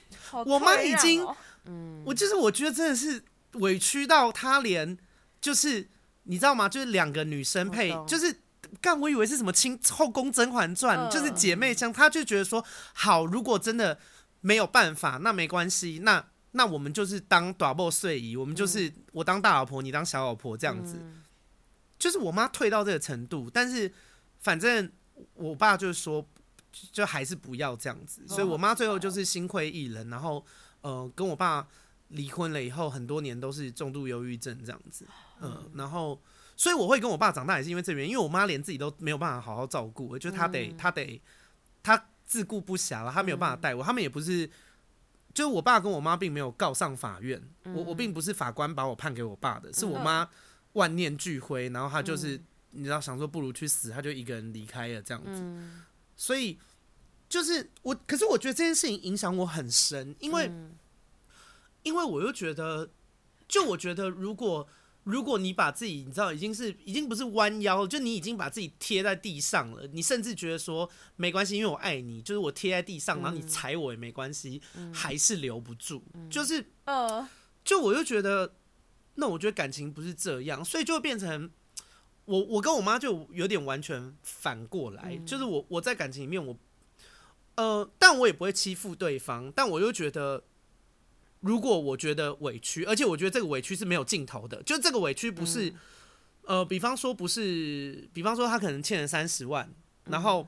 [0.46, 1.26] 我妈已经，
[1.64, 3.20] 嗯，我就是我觉得真的是
[3.54, 4.96] 委屈到她连，
[5.40, 5.88] 就是
[6.22, 6.68] 你知道吗？
[6.68, 8.41] 就是两个女生配，就是
[8.80, 12.64] 干，我以为是什么清后宫甄嬛传，就是姐妹相，她就觉得说
[12.94, 13.98] 好，如果真的
[14.40, 16.24] 没有办法，那没关系，那。
[16.54, 21.22] 那我们就是当大某碎姨，我们就是我当大老婆，你当小老婆这样子，嗯、
[21.98, 23.90] 就是我妈退到这个程度，但是
[24.38, 24.92] 反正
[25.32, 26.22] 我爸就是说，
[26.92, 30.44] 就还是不要这样子，所以我妈最后就是心灰意冷，然后
[30.82, 31.66] 呃跟我爸
[32.08, 35.06] 离婚了以后，很多年都是重度忧郁症这样子，
[35.40, 36.20] 呃、嗯，然后
[36.62, 41.20] 所以我会跟我爸长大也是因为这原因，因为我妈连自己都没有办法好好照顾，就她得她得
[41.82, 44.48] 她自顾不暇了，她没有办法带我，他们也不是。
[45.34, 50.28] 就是我爸跟我妈并没有告上法院，嗯、我我并不是法官把我判给我爸的，是我妈
[50.74, 55.82] 万念俱灰，然后她就是、嗯、你知道想说不如去死，她就一个人离开了这样子，嗯、
[56.14, 56.56] 所以
[57.28, 60.76] 就是我，可是我觉得这件事情影响我很深，因为、嗯、
[61.82, 62.88] 因为我又觉得，
[63.48, 64.68] 就我觉得如果。
[65.04, 69.86] 如果你把自己，你知道，已经是已经不是弯腰，就你已经把自己贴在地上了。
[69.88, 76.02] 你甚至觉得说没关系，因为我爱你，就是我贴在地上，然后你踩我也没关系，嗯、还是留不住。
[76.14, 77.28] 嗯、就是呃，
[77.64, 78.54] 就我就觉得，
[79.16, 81.50] 那我觉得感情不是这样，所以就会变成
[82.24, 86.56] 我我跟我妈就有点完全反过来，嗯、就是我我在感情里面我
[87.56, 90.44] 呃，但我也不会欺负对方，但我又觉得。
[91.42, 95.68] 如果我觉得委屈，而且我觉得这个委屈是没有尽头的，就这个委屈不是，
[96.44, 99.68] 嗯、呃，比方说不是，比方说他可能欠了三十万，
[100.06, 100.46] 嗯、然后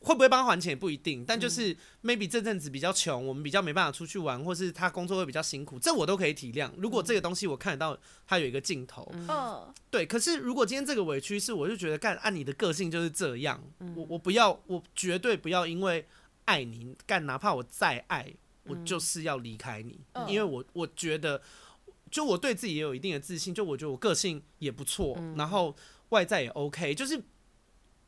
[0.00, 6.70] 会不会帮他还钱也不一定，但就是 maybe 这阵子比较穷，我们比较没办法出去玩，或是他工作会比较辛苦，这我都可以体谅。
[6.78, 10.06] 如果这个东西我看得到他有一个尽头，嗯，对。
[10.06, 16.06] 可是如果今天这个委屈是，我就觉得干按你的个性就是这样，嗯、我我不要，我绝对不要因为
[16.44, 18.32] 爱你干，哪怕我再爱。
[18.68, 21.40] 我就是要离开你，嗯、因为我我觉得，
[22.10, 25.74] 就我对自己也有一定的自信，就我觉得我个性也不错，嗯、然后
[26.10, 27.22] 外在也 OK，就是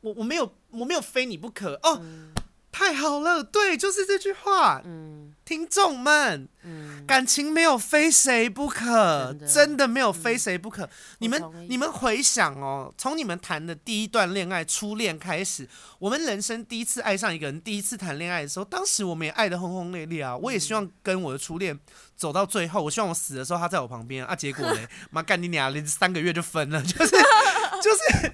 [0.01, 1.73] 我我没有我没有非你不可。
[1.83, 1.99] 哦。
[2.01, 2.31] 嗯
[2.79, 4.81] 太好了，对，就是这句话。
[4.85, 10.85] 嗯，听众们，嗯，感情没有非谁不可，真的，真的没有非谁不可。
[10.85, 15.67] 嗯、你们你们回想哦，从你们谈的第一段恋爱，初恋开始，
[15.99, 20.37] 我们人生第一次爱上一个人，第一次谈恋爱的时候，当时我们也爱得轰轰烈烈啊。
[20.37, 21.77] 我也希望跟我的初恋
[22.15, 24.33] 走到最后，我希望我死的时候他在我旁边啊。
[24.33, 28.31] 结果嘞，妈干你俩，连三个月就分了，就是就是。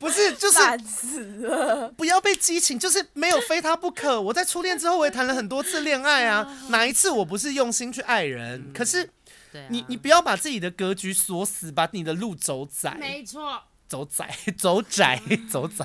[0.00, 0.58] 不是，就是
[1.94, 4.18] 不要被激情，就是没有非他不可。
[4.18, 8.72] 我在初恋之后，我也谈了很多次恋爱啊， 哪一次我不是用心去爱人？
[8.72, 9.10] 可是，
[9.68, 12.94] 你你不要把自己的格局锁死，把你的路走窄。
[12.98, 15.20] 没错，走窄， 走窄，
[15.50, 15.84] 走窄，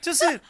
[0.00, 0.40] 就是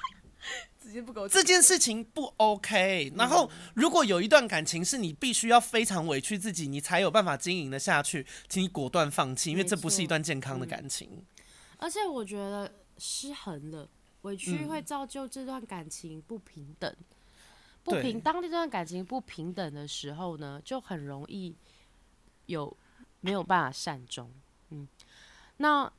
[1.31, 3.11] 这件事情不 OK。
[3.17, 11.25] 然后，如果有一段感情是你必须要非常委屈自己，你才有办法经营的下去，请你果断放弃，因为这不是一段健康的感情。
[11.79, 12.71] 而且，我觉得。
[12.99, 13.89] 失衡了，
[14.23, 16.91] 委屈会造就这段感情不平等。
[16.91, 17.05] 嗯、
[17.85, 21.55] 不平，对当这段感情不平等的时候呢，就很容易
[22.47, 22.77] 有
[23.21, 24.31] 没有办法善终。
[24.71, 24.87] 嗯，
[25.59, 25.91] 那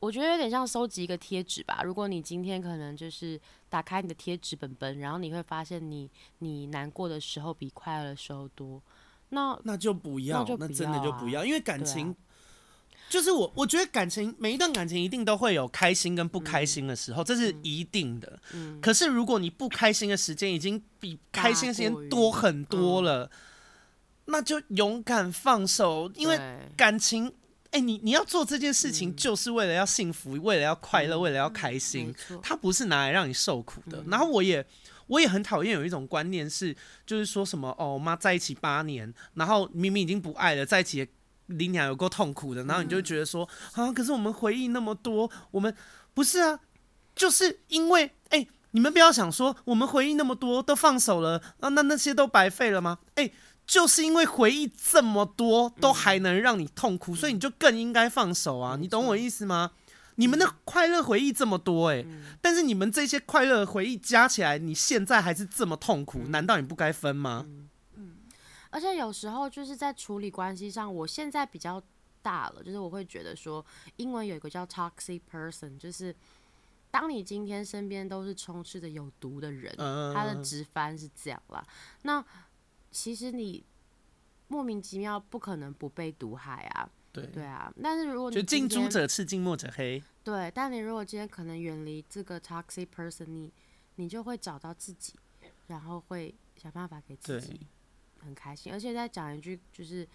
[0.00, 1.82] 我觉得有点像收集一个贴纸吧。
[1.82, 8.82] 如果你今天可能就是打开你的贴纸本本，然后你会发现你你难过的时候比快乐的时候多，
[9.30, 12.14] 那那就不要，那，就不要啊、那真的就不要，因为感情。
[13.08, 18.40] 就是我，我觉得感情每一段感情一定都会有开心跟不开心的时候，嗯、这是一定的。
[18.52, 23.30] 嗯、可是如果你不开心的时间已经比开心的时间多很多了，嗯、
[24.26, 26.40] 那就勇敢放手，因为
[26.76, 27.28] 感情，
[27.66, 32.12] 哎、欸，你你要做这件事情，就是为了要幸福，嗯、为了要快乐，嗯、为了要开心。
[32.42, 33.98] 它不是拿来让你受苦的。
[33.98, 34.66] 嗯、然后我也
[35.06, 36.74] 我也很讨厌有一种观念是，
[37.06, 41.06] 就是说什么哦，妈在一起八年，然后明明已经不爱了，在一起
[41.46, 45.74] 零两有够痛苦的，然后你就觉得说、嗯、啊，可是我们回忆那么多，我们
[46.12, 46.60] 不是啊，
[47.14, 52.98] 就是因为哎、欸，你们不要想说我们回忆那么多都放手了啊，那那些都白费了吗？
[53.14, 53.32] 哎、欸。
[53.66, 58.76] 就是因为回忆这么多，都还能让你痛苦，嗯、所以你就更应该放手啊！
[58.76, 59.70] 嗯、你懂我意思吗？
[59.72, 67.46] 嗯、你们的快乐回忆这么多、欸，诶、嗯，但是你们这些快乐回忆加起来，你现在还是这么痛苦，嗯、难道你不该分吗？
[68.74, 71.80] 而且有时候就是在处理关系上，我现在比较
[72.20, 73.64] 大了，就是我会觉得说，
[73.96, 76.14] 英文有一个叫 toxic person，就是
[76.90, 81.64] 当你今天身边都是充斥着有毒的人，嗯、他的直翻是这样啦，
[82.02, 82.24] 那。
[82.96, 83.64] 其实你
[84.46, 87.74] 莫名其妙不可能不被毒害啊，对对啊。
[87.82, 90.48] 但是如果你就近朱者赤，近墨者黑，对。
[90.54, 93.52] 但你如果今天可能远离这个 toxic person，你
[93.96, 95.12] 你就会找到自己，
[95.66, 97.66] 然后会想办法给自己
[98.24, 98.72] 很开心。
[98.72, 100.08] 而且再讲一句，就是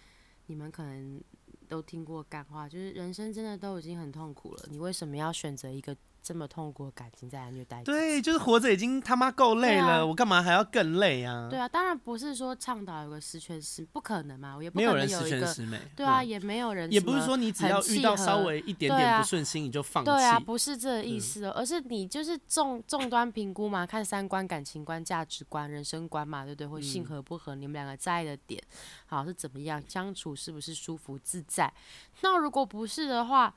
[0.46, 1.22] 你们可能
[1.68, 5.96] 都听过干话，就是人生真的都已经很痛苦了，你为什么要选择一个？
[6.22, 11.48] 这么痛苦的感情再来虐待，对，就是活着已经他妈够累了，啊、我干嘛还要更累啊？
[11.50, 26.66] 对啊，当然不是说倡导有个十全十，不可能嘛，我也不可能有一个，没有人十全十美，对啊，对也没有人，也不是说你只要遇到稍微一点点不顺心你就放弃，对啊，不是这个意思哦，嗯、而是你就是重重端评估嘛，看三观、感情观、价值观、人生观嘛，对不对？
[26.66, 28.62] 或性合不合，嗯、你们两个在意的点，
[29.06, 31.72] 好是怎么样相处，是不是舒服自在？
[32.20, 33.54] 那如果不是的话，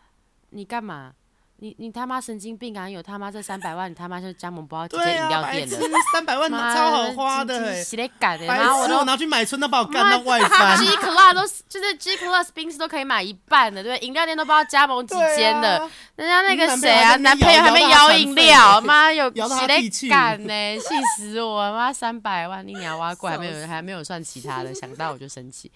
[0.51, 1.13] 你干嘛？
[1.57, 2.89] 你你他妈神经病啊！
[2.89, 5.77] 有他妈这三百万，你他妈就加盟不到几间饮料店的。
[6.11, 8.45] 三百万超好花的，欸，洗得干的。
[8.45, 10.77] 然后我都拿去买春，都把我干到外翻。
[10.77, 13.97] G Class 都就是 G Class 冰室都可以买一半的，对？
[13.99, 15.77] 饮料店都不知道加盟几间的。
[15.77, 21.71] 啊、人家那个谁啊，男朋友还没摇饮料，妈有洗得干呢，气死我！
[21.71, 25.71] 妈三百万，你娘挖过还没有还没有算其他的，想到我就生气。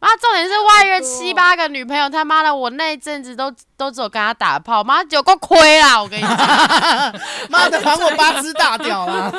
[0.00, 6.02] 妈，重点是外约七八个女朋友，他妈的，我那一阵子都都只有跟他打炮，妈有够亏啦！
[6.02, 6.30] 我跟你讲，
[7.50, 9.30] 妈的，还我八只大屌啦，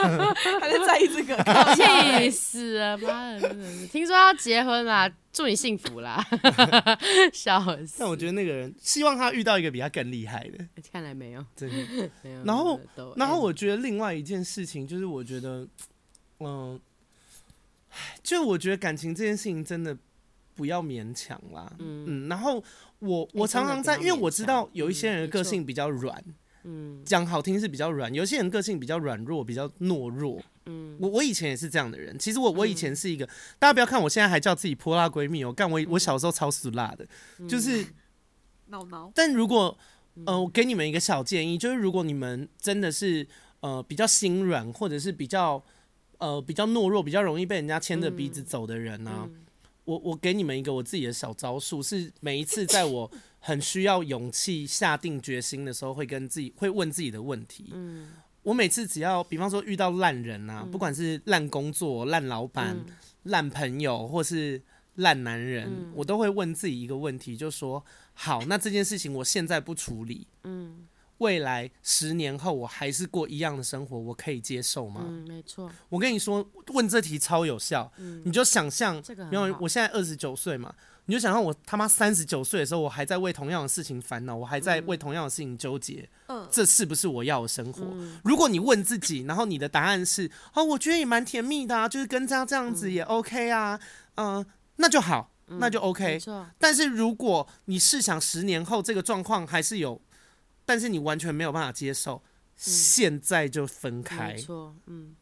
[0.60, 1.36] 还在在意这个，
[1.74, 2.96] 气死了！
[3.00, 6.24] 妈的，真的是，听说要结婚啦，祝你幸福啦！
[7.34, 7.96] 笑死！
[7.98, 11.76] 但我觉得那个人希望他遇到一个比他更厉害的，看来没有，真的
[12.22, 12.44] 没有。
[12.44, 12.80] 然后，
[13.16, 15.68] 然后我觉得另外一件事情就是，我觉得，
[16.40, 16.80] 嗯，
[18.22, 19.98] 就我觉得感情这件事情真的。
[20.62, 22.64] 不要勉强啦，嗯，嗯，然后
[23.00, 26.24] 我我常常在，因为我知道有一些人的个性比较软，
[26.66, 37.08] 嗯，讲好听是比较软，有些人个性比较软弱，比较懦弱，嗯，我我以前也是这样的人，其实我我以前是一个，嗯、大家不要看我现在还叫自己泼辣闺蜜，哦干我我小时候超死辣的，
[37.40, 37.84] 嗯、就是
[38.68, 39.76] 闹闹，但如果
[40.26, 43.28] 呃，我给你们一个小建议，就是如果你们真的是
[43.62, 45.64] 呃比较心软，或者是比较
[46.20, 49.24] 呃比较懦弱，比较容易被人家牵着鼻子走的人呢、啊。
[49.24, 49.46] 嗯嗯
[49.84, 57.72] 我我给你们一个我自己的小招数，是每一次在我很需要勇气下定决心的时候，会跟自己会问自己的问题。
[57.74, 58.10] 嗯，
[58.44, 62.78] 我每次只要比方说遇到烂人啊，不管是烂工作、烂老板、
[63.24, 64.62] 烂朋友，或是
[64.96, 70.88] 烂男人，我都会问自己一个问题，就说：好，那这件事情我现在不处理，嗯。
[71.22, 75.02] 未来十年后，我还是过一样的生活，我可以接受吗？
[75.08, 75.72] 嗯，没错。
[75.88, 76.44] 我跟你说，
[76.74, 77.92] 问这题超有效。
[77.98, 79.02] 嗯，你就想象，
[79.32, 80.74] 因为我现在二十九岁嘛，
[81.06, 86.10] 你就想象我他妈三十九岁的时候，我还在为同样的事情烦恼，我还在为同样的事情纠结。
[86.28, 87.84] 嗯，这是不是我要的生活？
[87.84, 93.80] 嗯，如果你问自己，然后你的答案是，哦，我觉得也蛮甜蜜的啊，就是跟这样这样子也 OK 啊，
[94.16, 94.46] 嗯，呃，
[94.78, 96.20] 那就好，那就 OK。
[96.58, 100.02] 但是如果你试想十年后这个状况还是有。
[100.72, 102.24] 但是你完全没有办法接受，嗯、
[102.56, 104.30] 现在就分开。
[104.30, 105.14] 没错，嗯，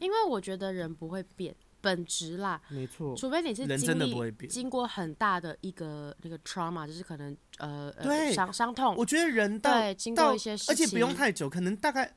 [0.00, 8.96] 因为我觉得人不会变本质啦，没错，除非你是经历，人真的不会变，经过很大的一个那个 trauma，就是可能呃对伤伤痛。
[8.96, 12.12] 我觉得人到对经过一些事情，而且不用太久，可能大概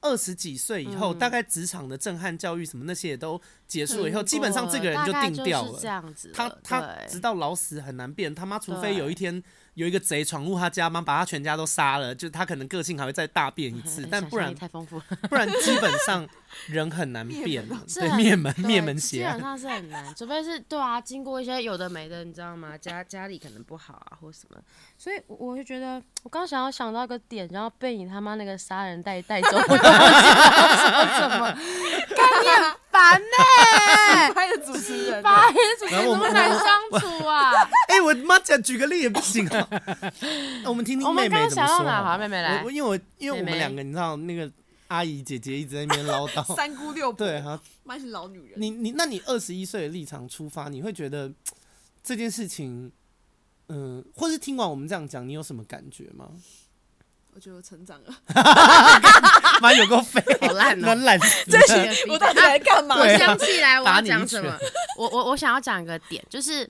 [0.00, 6.30] 二十几岁以后，嗯、大概职场的震撼教育什么那些也都结束了以后，基本上这个人就定掉了，这样子。
[6.32, 9.42] 他他直到老死很难变，他妈除非有一天。
[9.76, 11.02] 有一个贼闯入他家吗？
[11.02, 14.98] 把他全家都杀了，就他可能个性还会再大变一次， 但不然太丰富，
[15.28, 16.26] 不然基本上
[16.66, 17.62] 人很难变，
[17.94, 22.76] 对，灭门灭门邪，基本上是很难，除非是对啊，经过一些有的没的，你知道吗？
[22.78, 24.58] 家家里可能不好啊，或什么，
[24.96, 31.52] 所以我就觉得，我刚想要想到一个点，然后被你他妈那个杀人带带走，我都不知道说什么，
[32.16, 32.85] 干你。
[32.96, 34.32] 烦呢。
[34.34, 37.52] 拍的主持人，拍的主持人怎么难相处啊？
[37.88, 39.68] 哎，我妈讲举个例也不行啊。
[40.66, 41.86] 我们听听妹妹怎么说。
[41.86, 42.62] 好，妹妹来。
[42.64, 44.50] 我因为我因为我们两个，你知道那个
[44.88, 48.52] 阿姨姐姐一直在那边唠叨，三姑六婆，对哈，妈是老女人。
[48.56, 51.30] 你你，那你二十一岁的立场出发，你会觉得
[52.02, 52.90] 这件事情，
[53.68, 56.30] 嗯，或是听完我们这样讲，你有什么感觉吗？
[57.36, 58.16] 我觉得我成长了，
[59.60, 61.20] 妈有个肺，好烂哦，蛮烂。
[61.20, 61.58] 这
[62.10, 62.96] 我到底来干嘛？
[62.98, 64.58] 我想起来我要讲什么？
[64.96, 66.66] 我我我想要讲一个点，就是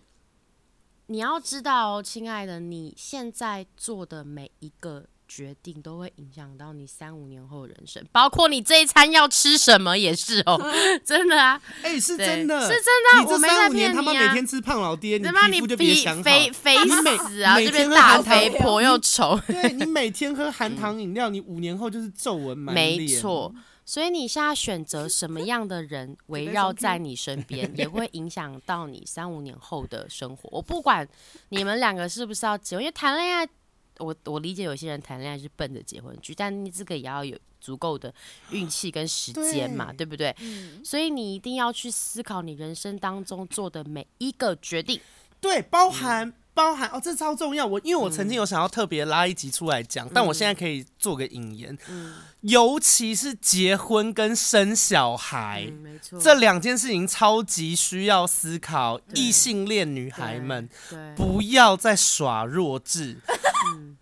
[1.07, 5.05] 你要知道，亲爱的，你现在做的每一个。
[5.29, 10.57] 决定都会影响到你三五年后的人生，包括你这一餐要吃什么也是哦，
[11.05, 13.21] 真的啊， 哎、欸，是真的，是真的。
[13.21, 19.39] 你这三五年他妈每天吃胖老爹，你皮肤就别想好，肥肥死啊，这边大肥婆又丑。
[19.49, 22.97] 对，你每天喝含糖饮料，你五年后就是皱纹满脸。
[22.97, 23.53] 没错，
[23.85, 30.49] 所以你现在选择什么样的人围绕在你身边，也会影响到你三五年后的生活。
[30.53, 31.07] 我不管
[31.49, 33.49] 你们两个是不是要结婚，因为谈恋爱。
[33.99, 38.13] 我我理解有些人谈恋爱是奔着结婚去，但你这个也要有足够的
[38.51, 40.35] 运气跟时间嘛，对，对不对？
[40.41, 45.01] 嗯，所以你一定要去思考你人生当中做的每一个决定，
[45.41, 46.33] 对，包含。
[46.57, 47.67] 嗯包含哦，这超重要。
[47.67, 58.99] 我因为我曾经有想要特别拉一集出来讲，嗯、但我现在可以做个引言，嗯、尤其是结婚跟生小孩，嗯、这两件事情超级需要思考。
[59.13, 60.67] 异性恋女孩们，
[61.15, 63.19] 不要再耍弱智。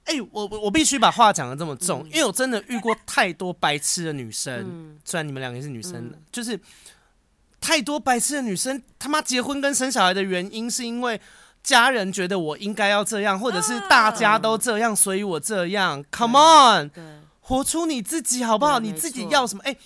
[0.05, 4.55] 哎、欸，我我必须把话讲的这么重，嗯、因为我真的遇过太多白痴的女生。
[4.61, 6.61] 嗯、虽然你们两个是女生，嗯、就是
[7.61, 11.21] 太多白痴的女生，他妈结婚跟生小孩的原因是因为。
[11.65, 16.05] 家人觉得我应该要这样，或者是大家都这样，所以我这样。
[16.13, 16.91] Come on，
[17.41, 18.79] 活出你自己好不好？
[18.79, 19.63] 你自己要什么？
[19.65, 19.77] 哎。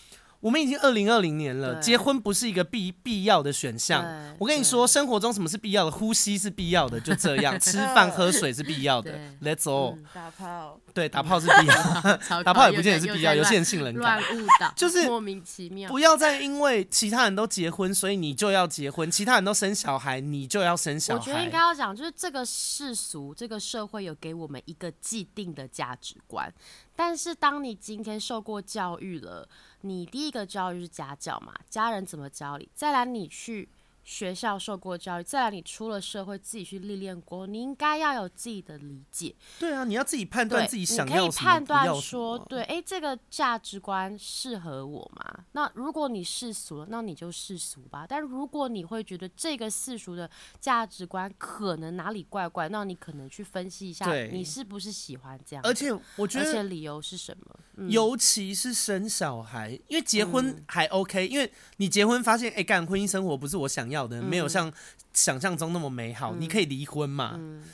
[0.41, 4.05] 我们已经二零二零年了，结婚不是一个必必要的选项。
[4.39, 5.91] 我跟你说，生活中什么是必要的？
[5.91, 7.59] 呼吸是必要的，就这样。
[7.61, 9.19] 吃饭喝水是必要的。
[9.43, 9.99] Let's all。
[10.15, 10.79] 打炮。
[10.95, 12.43] 对，打炮是必要。
[12.43, 14.21] 打炮也不见得是必要，有些人性冷感。
[14.21, 14.73] 乱误导。
[14.77, 15.91] 就是莫名其妙。
[15.91, 21.21] 不要再因为其他人都结婚，所以你就要结婚；其他人都生小孩，你就要生小孩。
[21.21, 26.53] 我觉得应该要讲，就是这个世俗，这个社会有给我们一个既定的价值观。
[27.01, 29.49] 但是，当你今天受过教育了，
[29.83, 31.55] 你第一个教育是家教嘛？
[31.71, 32.69] 家人怎么教你？
[32.75, 33.69] 再来，你去。
[34.09, 39.35] 学校受过教育，再来你出了社会，自己去历练过，你应该要有自己的理解。
[39.59, 41.21] 对啊，你要自己判断自己想要什么。
[41.21, 45.45] 你可以判断说，对，哎，这个价值观适合我吗？
[45.53, 48.07] 那如果你世俗了，那你就世俗吧。
[48.09, 50.29] 但如果你会觉得这个世俗的
[50.59, 55.63] 价值观可能哪里怪怪，那你可能去分析一下，你是不是喜欢这样？
[55.67, 57.61] 而且我觉得，而且理由是什么？
[57.77, 63.98] 嗯、尤其是生小孩，因为结婚还 OK，、嗯、因为你结婚发现，哎，干婚姻生活不是我想要。
[64.07, 64.73] 的没有像
[65.13, 67.33] 想象中那么美好，嗯、你可以离婚嘛？
[67.37, 67.65] 嗯、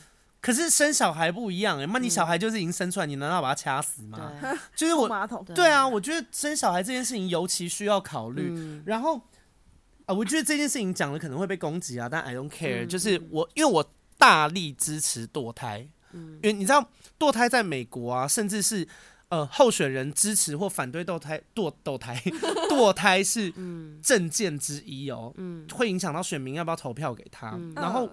[0.40, 4.32] 可是生小孩不一样哎、欸，那你小孩就是已经生出来，你难道把他掐死吗？
[4.74, 5.08] 就是我
[5.54, 8.52] 对啊，我觉得生小孩这件事情尤其需要考虑。
[8.56, 9.20] 嗯、然后
[10.06, 18.88] 啊，我觉得这件事情讲了可能会被攻击啊，但 I don't care，、嗯、就是我因为我大力支持堕胎，嗯、因为你知道堕胎在美国啊，甚至是。
[19.34, 22.14] 呃，候选人支持或反对堕胎，堕堕胎，
[22.70, 23.52] 堕胎是
[24.00, 27.50] 政见之一哦，嗯，会影响到选民要不要投票给他。
[27.54, 28.08] 嗯、然后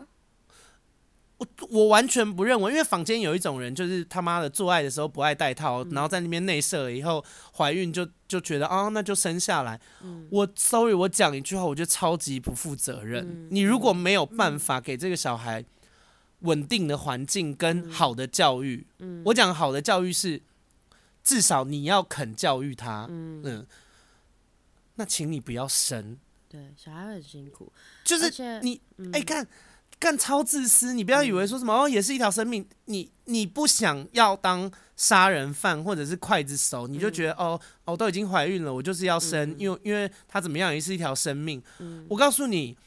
[1.38, 7.24] 我我完全不认为，因为坊间有一种人，就是他妈的做爱的时候不爱戴套，嗯、然后在那边内射了以后
[7.56, 9.80] 怀孕就就觉得啊，那就生下来。
[10.02, 13.24] 嗯、我 sorry，我讲一句话，我觉得超级不负责任。
[13.24, 15.64] 嗯、你如果没有办法给这个小孩
[16.40, 20.42] 稳定的环境跟好的教育，嗯、我讲好的教育是。
[21.32, 23.66] 至少你要肯教育他，嗯，嗯，
[24.96, 26.18] 那请你不要生。
[26.50, 27.72] 对，小孩很辛苦，
[28.04, 28.82] 就是你，
[29.14, 29.48] 哎，干
[29.98, 41.64] 干超自私，你不要以为说什么哦，也是一条生命，你你不想要当杀人犯或者是刽子手，你就觉得哦哦，都已经怀孕了，我就是要生，因为因为他怎么样也是一条生命。
[42.10, 42.78] 我告诉你，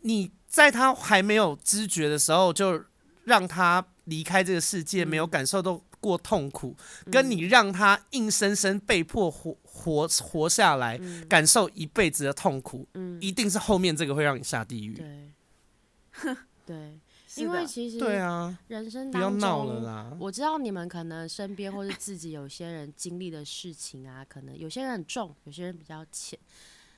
[0.00, 2.82] 你在他还没有知觉的时候就
[3.24, 5.78] 让他离开这个世界，没有感受到。
[6.02, 6.76] 过痛苦，
[7.10, 14.94] 跟你让他硬生生被迫活活活下来，嗯、感受一辈子的痛苦，嗯、一定是后面这个会让你下地狱。
[14.94, 16.36] 对，
[16.66, 16.98] 对，
[17.36, 20.16] 因为其实对啊，人生当中，不要闹了啦。
[20.18, 26.36] 我知道你们可能身边或是自己有些人经历的事情啊，可能有些人很重，有些人比较浅，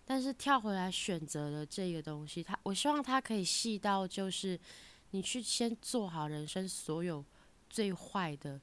[0.04, 4.58] 但是跳回来选择的这个东西，他我希望他可以细到，就是
[5.10, 7.24] 你去先做好人生所有
[7.68, 8.60] 最坏的。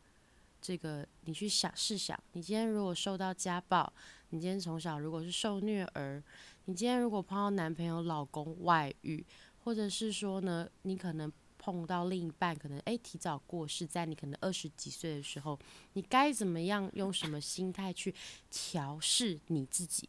[0.61, 3.91] 这个你去想试想，你今天如果受到家暴，
[4.29, 6.23] 你今天从小如果是受虐儿，
[6.65, 9.25] 你今天如果碰到男朋友、老公外遇，
[9.63, 15.57] 或者是说呢，你可能碰到另一半可能诶提早过世，在你可能二十几岁的时候，
[15.93, 18.13] 你该怎么样用什么心态去
[18.51, 20.07] 调试你自己？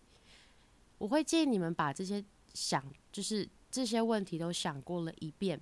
[0.98, 2.22] 我会建议你们把这些
[2.52, 5.58] 想，就是这些问题都想过了一遍，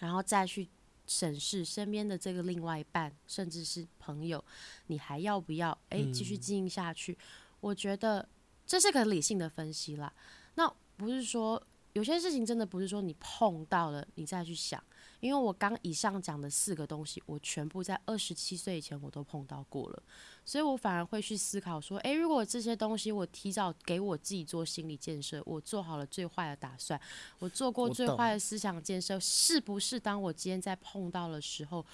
[0.00, 0.68] 然后再去。
[1.08, 4.44] 审视身边的这个另外一半，甚至是朋友，
[4.86, 7.12] 你还要不要诶继续经营下去？
[7.12, 7.18] 嗯、
[7.60, 8.28] 我觉得
[8.64, 10.12] 这是个理性的分析啦。
[10.54, 11.60] 那不是说
[11.92, 14.82] 有些事情真的不是说你碰到了你再去想。
[15.20, 20.00] 因为我刚以上讲的四个东西，我全部在二十七岁以前我都碰到过了，
[20.44, 27.00] 所以我反而会去思考说，诶，如果这些东西我提早给我自己做心理建设，我做好了最坏的打算，
[27.40, 31.84] 我做过最坏的思想建设，是不是当我今天在碰到的时候，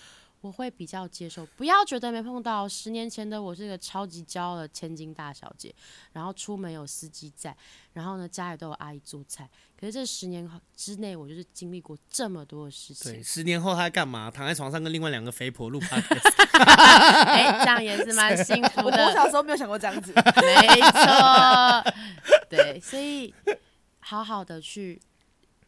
[0.44, 2.68] 我会比较接受，不要觉得没碰到。
[2.68, 5.74] 十年前的我是个超级骄傲的千金大小姐，
[6.12, 7.56] 然后出门有司机在，
[7.94, 9.48] 然后呢家里都有阿姨做菜。
[9.80, 13.10] 可是这十年之内，我就是经历过这么多的事情。
[13.10, 14.30] 对，十年后他干嘛？
[14.30, 16.44] 躺在床上跟另外两个肥婆录 podcast。
[16.52, 19.02] 哎，这样也是蛮幸福的。
[19.02, 20.12] 我小时候没有想过这样子。
[20.42, 21.92] 没错。
[22.50, 23.34] 对，所以
[24.00, 25.00] 好好的去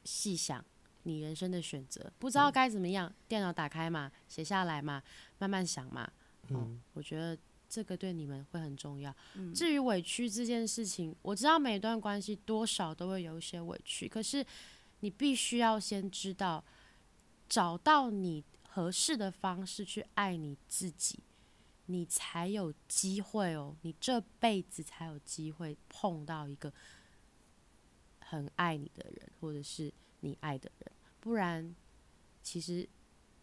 [0.05, 0.63] 细想。
[1.07, 5.01] 你人生的选择，不知道该怎么样，嗯、电脑打开嘛，写下来嘛，
[5.39, 6.11] 慢慢想嘛。
[6.49, 7.39] 嗯，嗯，我觉得
[7.69, 9.15] 这个对你们会很重要。
[9.35, 14.45] 嗯、至于委屈这件事情，我知道每段关系多少都会有一些委屈，可是
[14.99, 16.65] 你必须要先知道，
[17.49, 21.21] 找到你合适的方式去爱你自己，
[21.87, 26.73] 你才有机会哦，你这辈子才有机会碰到一个
[28.19, 30.96] 很爱你的人，或者是你爱的人。
[31.27, 31.75] 不然，
[32.41, 32.89] 其实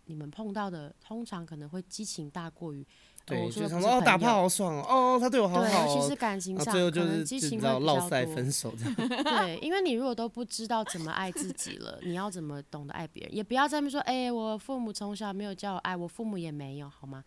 [0.05, 2.87] 你们碰到的通常可能会激情大过于，
[3.25, 8.09] 对，就想说哦，打炮好爽哦，哦，他对我好好，其实感情上可能激情会比较多。
[8.33, 8.95] 分手这样。
[9.25, 13.35] 对，因为你如果都不知道怎么爱自己了，你要怎么懂得爱别人？
[13.35, 17.21] 也不要在那边说，哎，我父母从小没有教我爱，我父母也没有，好吗？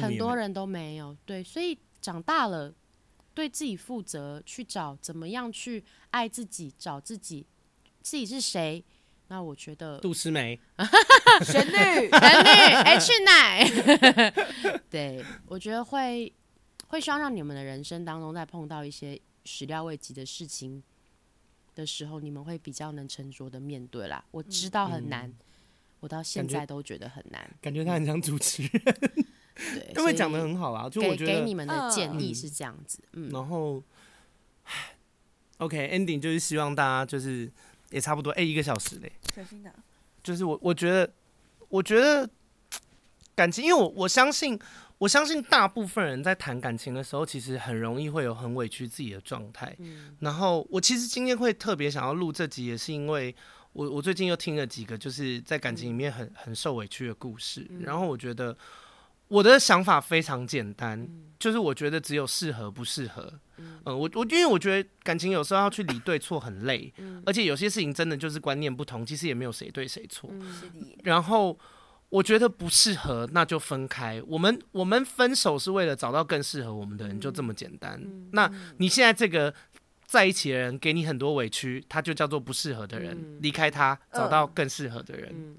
[0.00, 1.14] 很多人都没有。
[1.26, 2.72] 对，所以长大了，
[3.34, 7.46] 对自己负责，去找怎么样去爱自己，找自己，
[8.00, 8.82] 自己是谁？
[9.30, 10.58] 那我觉得杜诗梅，
[11.44, 13.68] 旋律，旋律，H 奶，
[14.88, 16.32] 对，我觉得会
[16.86, 20.82] 会希望让你们的人生当中，在碰到一些始料未及的事情
[21.74, 24.24] 的时候，你们会比较能沉着的面对啦。
[24.30, 25.36] 我知道很难，嗯、
[26.00, 27.50] 我到现在都觉得很难。
[27.60, 28.70] 感觉他很像主持人，
[29.54, 30.88] 对，因为讲的很好啊。
[30.88, 33.82] 就我觉得给，给你们的建议是这样子，嗯，嗯然后，
[35.58, 37.52] OK，ending、就是希望大家就是。
[37.90, 39.12] 也差不多，哎、欸，一个小时嘞。
[39.34, 39.72] 小心点。
[40.22, 41.10] 就是我，我觉得，
[41.68, 42.28] 我觉得
[43.34, 44.58] 感情，因为我我相信，
[44.98, 49.74] 我相信大部分人在谈感情的时候，其实很容易会有很委屈自己的状态。
[49.78, 50.16] 嗯。
[50.20, 53.34] 然后我其实今天会特别想要录这集，也是因为
[53.72, 58.56] 我我最近又听了几个就是在感情里面很很受委屈的故事，嗯、然后我觉得。
[59.28, 63.30] 我的想法非常简单，嗯、就是我觉得只有适合不适合。
[63.58, 70.30] 嗯，呃、我我因为我觉得感情有时候要去理对错很累，嗯、而且有些事情真的就是观念不同，其实也没有谁对谁错。
[70.32, 70.60] 嗯、
[71.04, 71.58] 然后
[72.08, 74.22] 我觉得不适合，那就分开。
[74.26, 78.00] 我们我们分手是为了找到更适合我们的人，嗯、就这么简单。
[78.02, 79.52] 嗯、那你现在这个
[80.06, 85.30] 在一起的人给你很多委屈，他就叫做不适合的人，嗯、离开他，找到更适合的人。
[85.32, 85.56] 嗯、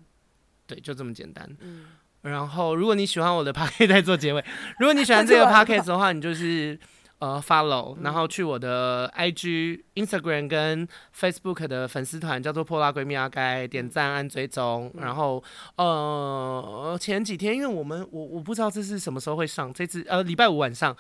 [0.65, 1.49] 对，就这么简单。
[1.61, 1.85] 嗯
[2.21, 4.43] 然后，如果你喜欢我的 podcast 在做结尾。
[4.77, 6.77] 如果你喜欢 这个 podcast 的话，你就是
[7.19, 14.91] 呃 follow，然后去我的 IG、Instagram 跟 Facebook 的粉丝团，叫做破辣闺蜜阿该，点赞按追踪。
[14.97, 15.43] 然后
[15.75, 20.95] 呃前几天，因为我们我我不知道这是什么时候会上，这次呃礼拜五晚上。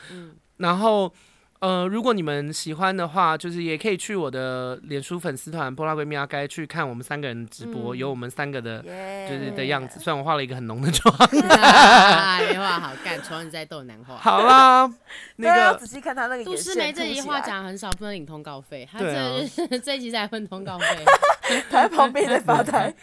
[0.57, 1.11] 然后。
[1.59, 9.99] 呃，如果你们喜欢的话，就是也可以去我的脸书粉丝团“波拉闺蜜阿该”去看我们三个人直播，嗯、有我们三个的就是的样子。
[9.99, 14.15] 虽然我化了一个很浓的妆， 没话好看，丑你在逗男话。
[14.15, 14.89] 好啦，
[15.35, 16.45] 那个要仔细看他那个。
[16.45, 18.87] 杜诗梅这一话讲很少，不能领通告费。
[18.89, 19.45] 他这、啊、
[19.83, 20.85] 这一集才分通告费，
[21.69, 22.93] 他在旁边在发呆。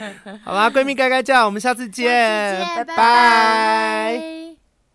[0.42, 2.08] 好啦，闺蜜该该叫，我们下次见。
[2.74, 4.55] 拜拜。